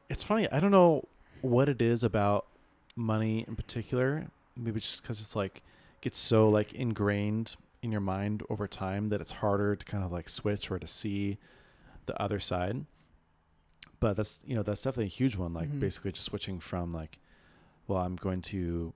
[0.09, 0.51] it's funny.
[0.51, 1.05] I don't know
[1.43, 2.47] what it is about
[2.97, 4.27] money in particular.
[4.57, 5.63] Maybe just because it's like
[6.01, 10.11] gets so like ingrained in your mind over time that it's harder to kind of
[10.11, 11.39] like switch or to see
[12.07, 12.85] the other side.
[14.01, 15.55] but that's you know that's definitely a huge one.
[15.55, 15.81] Like Mhm.
[15.81, 17.19] basically just switching from like,
[17.87, 18.93] well, I'm going to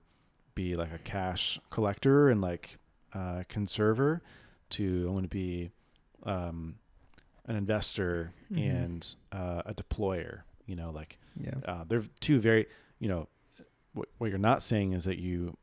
[0.55, 2.77] be like a cash collector and like
[3.13, 4.21] uh, conserver
[4.71, 5.71] to I'm going to be
[6.23, 6.75] um,
[7.45, 8.57] an investor Mhm.
[8.69, 10.41] and uh, a deployer.
[10.67, 11.55] You know, like Yeah.
[11.65, 12.67] uh, they're two very
[12.99, 13.27] you know
[13.93, 15.57] what what you're not saying is that you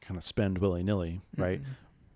[0.00, 1.62] kind of spend willy nilly, right?
[1.62, 1.66] Mhm.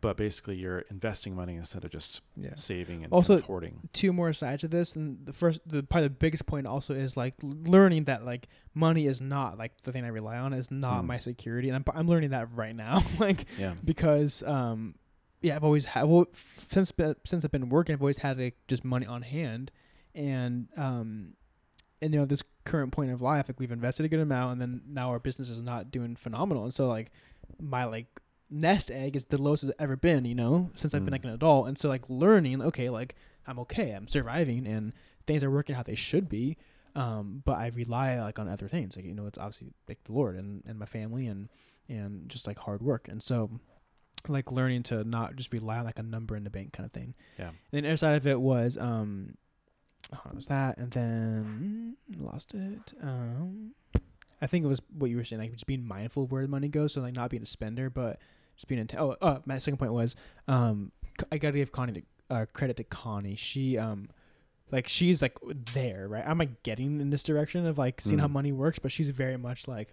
[0.06, 2.54] But basically, you're investing money instead of just Yeah.
[2.54, 3.88] saving and Also- of hoarding.
[3.92, 7.16] two more sides of this and the first the probably the biggest point also is
[7.16, 11.02] like learning that like money is not like the thing i rely on is not
[11.02, 11.06] Mm.
[11.08, 13.74] my security and i'm, I'm learning that right now like Yeah.
[13.84, 14.94] because um
[15.42, 16.92] yeah i've always had well since
[17.24, 19.72] since i've been working i've always had like just money on hand
[20.14, 21.32] and um
[22.00, 24.60] and you know this current point of life like we've invested a good amount and
[24.60, 27.10] then now our business is not doing phenomenal and so like
[27.60, 28.06] my like
[28.50, 31.12] nest egg is the lowest it's ever been you know since i've been Mm.
[31.12, 31.66] like an adult.
[31.68, 33.14] And so like learning okay like
[33.46, 34.92] i'm okay i'm surviving and
[35.26, 36.56] things are working how they should be
[36.94, 38.96] um but i rely like on other things.
[38.96, 41.48] Like you know it's obviously like the lord and and my family and
[41.88, 43.08] and just like hard work.
[43.08, 43.50] And so
[44.28, 46.92] like learning to not just rely on like a number in the bank kind of
[46.92, 47.14] thing.
[47.38, 47.50] Yeah.
[47.72, 49.34] and the other side of it was um
[50.14, 50.78] oh, was that?
[50.78, 52.92] And then mm, lost it.
[53.02, 53.72] Um
[54.42, 56.48] i think it was what you were saying like just being mindful of where the
[56.48, 56.92] money goes.
[56.94, 58.18] So like not being a spender but
[58.56, 59.00] just being intent.
[59.02, 60.16] Oh, uh, my second point was,
[60.48, 60.90] um,
[61.30, 62.02] I gotta give Connie to,
[62.34, 63.36] uh, credit to Connie.
[63.36, 64.08] She, um,
[64.72, 65.38] like she's like
[65.74, 66.24] there, right?
[66.26, 68.32] I'm like getting in this direction of like seeing how Mm.
[68.32, 69.92] money works, but she's very much like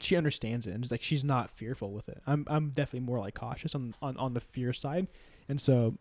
[0.00, 2.20] she understands it and just like she's not fearful with it.
[2.26, 5.06] I'm I'm definitely more like cautious on on on the fear side,
[5.48, 5.96] and so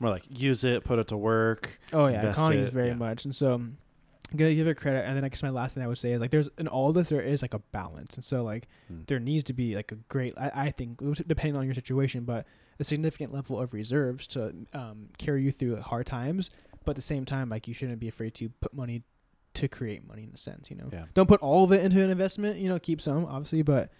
[0.00, 1.78] More like use it, put it to work.
[1.92, 2.94] Oh yeah, Connie's it, very yeah.
[2.94, 3.78] much, and so um,
[4.30, 5.04] I'm gonna give her credit.
[5.06, 6.92] And then I guess my last thing I would say is like there's in all
[6.92, 9.06] this there is like a balance, and so like Mm.
[9.06, 12.46] there needs to be like a great I, I think depending on your situation, but
[12.78, 16.50] a significant level of reserves to um, carry you through hard times.
[16.84, 19.02] But at the same time, like you shouldn't be afraid to put money
[19.54, 20.70] to create money in a sense.
[20.70, 21.06] You know, Yeah.
[21.14, 22.58] don't put all of it into an investment.
[22.58, 23.90] You know, keep some obviously, but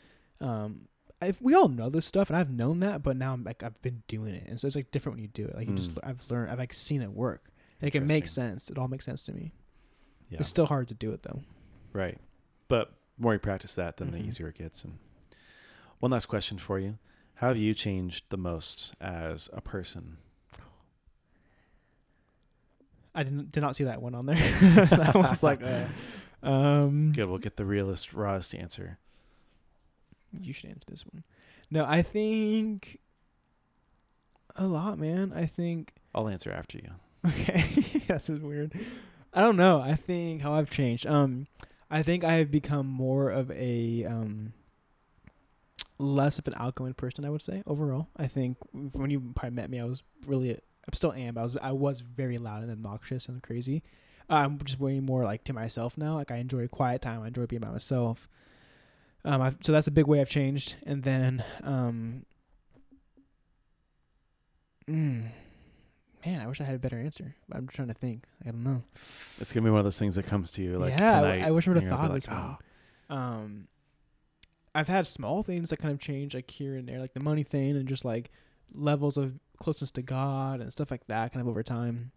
[0.41, 0.83] um,
[1.23, 3.81] if we all know this stuff, and I've known that, but now I'm like I've
[3.81, 5.55] been doing it, and so it's like different when you do it.
[5.57, 6.01] Like you just Mm.
[6.03, 7.49] I've learned I've like seen it work.
[7.81, 8.69] Like it makes sense.
[8.71, 9.53] It all makes sense to me.
[10.29, 10.39] Yeah.
[10.41, 11.41] It's still hard to do it though.
[11.93, 12.19] Right.
[12.69, 14.13] But more you practice that, then Mhm.
[14.13, 14.83] the easier it gets.
[14.85, 14.99] And
[16.01, 16.99] one last question for you:
[17.35, 20.19] How have you changed the most as a person?
[23.15, 24.35] I didn't did not see that one on there.
[24.91, 25.87] that was like, uh,
[26.43, 27.29] um, Good.
[27.29, 28.99] We'll get the realest, rawest answer.
[30.39, 31.25] you should answer this one.
[31.71, 32.99] No, I think
[34.55, 35.33] a lot, man.
[35.35, 36.91] I think I'll answer after you.
[37.27, 37.65] okay,
[38.07, 38.73] this is weird.
[39.37, 39.81] I don't know.
[39.81, 41.07] I think how I've changed.
[41.07, 41.47] Um,
[41.91, 44.55] I think I have become more of a um
[45.99, 47.25] less of an outgoing person.
[47.25, 48.09] I would say overall.
[48.17, 51.37] I think when you probably met me, I was really I still am.
[51.39, 53.83] I was I was very loud and obnoxious and crazy.
[54.29, 56.15] I'm just way more like to myself now.
[56.15, 57.23] Like I enjoy quiet time.
[57.23, 58.29] I enjoy being by myself.
[59.25, 60.77] Um, I've, so that's a big way I've changed.
[60.85, 62.25] And then, um,
[64.89, 65.27] mm,
[66.27, 67.35] man, I wish I had a better answer.
[67.49, 68.25] But I'm trying to think.
[68.45, 68.83] I don't know.
[69.41, 71.43] It's gonna be one of those things that comes to you like yeah, I- tonight.
[71.43, 72.57] I, wish I would have thought of this like, one.
[73.09, 73.69] Um,
[74.75, 77.45] I've had small things that kind of change, like here and there, like the money
[77.45, 78.31] thing, and just like
[78.75, 82.11] levels of closeness to God and stuff like that, kind of over time.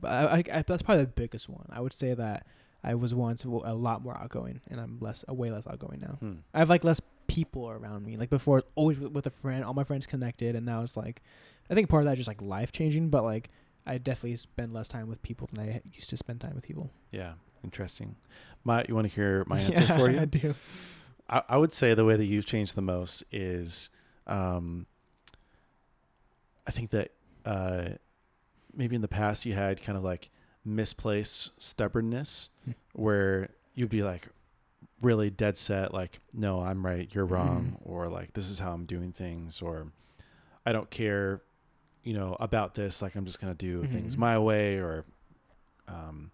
[0.00, 1.66] But I, I, I that's probably the biggest one.
[1.70, 2.46] I would say that
[2.84, 6.18] I was once a lot more outgoing, and I'm less, uh, way less outgoing now.
[6.20, 6.32] Hmm.
[6.52, 8.16] I have like less people around me.
[8.16, 11.22] Like before, always with, with a friend, all my friends connected, and now it's like,
[11.70, 13.08] I think part of that is just like life changing.
[13.10, 13.50] But like,
[13.86, 16.90] I definitely spend less time with people than I used to spend time with people.
[17.10, 18.16] Yeah, interesting.
[18.64, 20.20] My, you want to hear my answer Yeah, for you?
[20.20, 20.54] I do.
[21.30, 23.90] I, I would say the way that you've changed the most is,
[24.26, 24.86] um,
[26.66, 27.12] I think that
[27.44, 27.90] uh,
[28.74, 30.30] maybe in the past you had kind of like
[30.64, 32.72] misplaced stubbornness, Hmm.
[32.92, 34.28] where you'd be like
[35.00, 37.88] really dead set, like, no, I'm right, you're wrong, Mhm.
[37.90, 39.92] or like this is how I'm doing things, or
[40.66, 41.40] I don't care,
[42.08, 43.02] you know, about this.
[43.02, 44.18] Like I'm just gonna do things Mhm.
[44.18, 45.04] my way, or
[45.86, 46.30] um,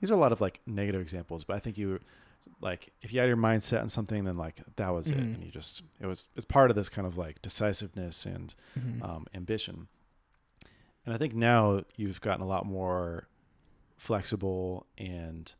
[0.00, 2.00] these are a lot of like negative examples, but I think you
[2.62, 5.34] like if you had your mindset on something, then like that was it, Mhm.
[5.34, 9.04] and you just it was it's part of this kind of like decisiveness and Mhm.
[9.04, 9.88] um, ambition.
[11.04, 13.28] And I think now you've gotten a lot more
[13.96, 15.54] flexible and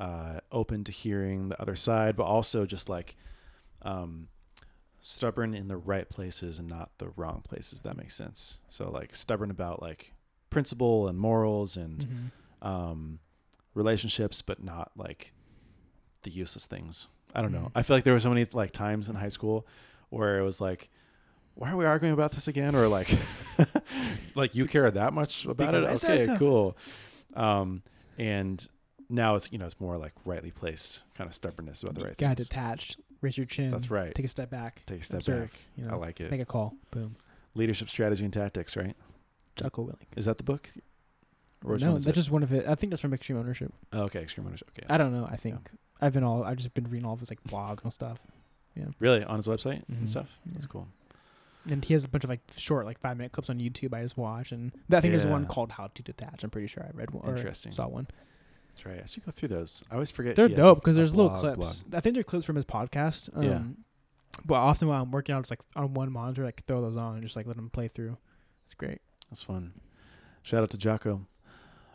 [0.00, 3.16] uh, open to hearing the other side, but also just like
[3.82, 4.28] um,
[5.06, 7.74] stubborn in the right places and not the wrong places.
[7.78, 8.56] If that makes sense.
[8.70, 10.14] So like stubborn about like
[10.48, 12.30] principle and morals and
[12.62, 12.66] Mhm.
[12.66, 13.18] um,
[13.74, 15.34] relationships, but not like
[16.22, 17.06] the useless things.
[17.34, 17.66] I don't know.
[17.66, 17.72] Mhm.
[17.74, 19.66] I feel like there were so many like times in high school
[20.08, 20.88] where it was like,
[21.54, 22.74] why are we arguing about this again?
[22.74, 23.08] Or like,
[24.34, 26.10] like you care that much about Because it?
[26.28, 26.76] Okay, cool.
[27.34, 27.82] Um,
[28.16, 28.66] and
[29.10, 32.16] now it's you know it's more like rightly placed kind of stubbornness about the right
[32.16, 32.48] Got things.
[32.48, 32.96] detached.
[33.24, 33.70] Raise your chin.
[33.70, 34.14] That's right.
[34.14, 34.82] Take a step back.
[34.86, 35.50] Take a step observe.
[35.52, 35.60] back.
[35.76, 36.30] You I like it.
[36.30, 36.74] make a call.
[36.90, 37.16] Boom.
[37.54, 38.94] Leadership strategy and tactics, right?
[39.56, 40.16] Jocko Willink.
[40.16, 40.68] Is that the book?
[41.64, 42.12] No, that's it?
[42.14, 42.66] just one of it.
[42.68, 43.72] I think that's from Extreme Ownership.
[43.94, 44.70] Oh, okay, extreme ownership.
[44.76, 45.26] Okay, I don't know.
[45.30, 45.70] I think
[46.00, 46.44] I've been all.
[46.44, 48.18] I've just been reading all of his like blog and stuff.
[48.76, 48.86] Yeah.
[48.98, 49.98] Really on his website Mhm.
[50.00, 50.38] and stuff.
[50.44, 50.88] That's cool.
[51.70, 54.02] And he has a bunch of like short, like five minute clips on YouTube I
[54.02, 54.52] just watch.
[54.52, 57.26] And I think there's one called "How to Detach." I'm pretty sure I read one.
[57.26, 57.72] Interesting.
[57.72, 58.08] Saw one.
[58.74, 59.00] That's right.
[59.04, 59.84] I should go through those.
[59.88, 60.34] I always forget.
[60.34, 61.56] They're he has a- dope because there's little clips.
[61.56, 61.94] blog.
[61.94, 63.30] I think they're clips from his podcast.
[63.36, 63.62] Um, Yeah.
[64.44, 67.14] But often while I'm working out, it's like on one monitor, like throw those on
[67.14, 68.18] and just like let them play through.
[68.66, 69.00] It's great.
[69.30, 69.74] That's fun.
[70.42, 71.24] Shout out to Jocko.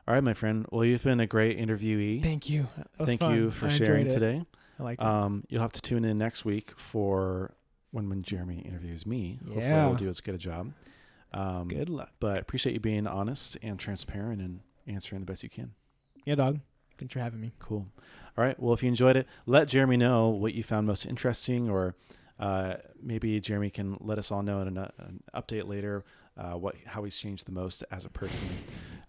[0.08, 0.66] All right, my friend.
[0.72, 2.24] Well, you've been a great interviewee.
[2.24, 2.68] Thank you.
[3.04, 3.36] Thank fun.
[3.36, 4.42] you for I sharing today.
[4.80, 5.06] I like it.
[5.06, 7.54] Um, you'll have to tune in next week for
[7.92, 9.38] when when Jeremy interviews me.
[9.44, 9.54] Yeah.
[9.56, 10.72] Hopefully, we'll do as good a job.
[11.34, 12.12] Um, Good luck.
[12.22, 15.74] But appreciate you being honest and transparent and answering the best you can.
[16.26, 16.60] Yeah, dog.
[16.98, 17.52] Thanks for having me.
[17.60, 17.88] Cool.
[18.38, 18.60] All right.
[18.60, 21.96] Well, if you enjoyed it, let Jeremy know what you found most interesting, or
[22.40, 26.04] uh, maybe Jeremy can let us all know in an, an update later
[26.38, 28.48] uh, what how he's changed the most as a person.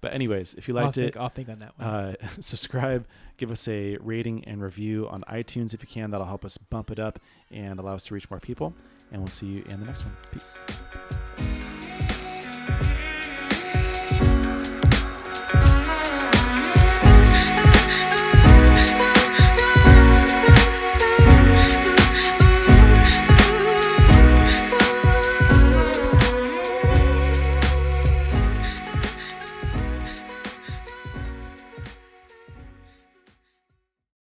[0.01, 1.87] But anyways, if you I'll liked think, it, I'll think on that one.
[1.89, 3.07] uh, subscribe,
[3.37, 6.11] give us a rating and review on iTunes if you can.
[6.11, 8.73] That'll help us bump it up and allow us to reach more people.
[9.13, 10.17] And we'll see you in the next one.
[10.33, 10.57] Peace.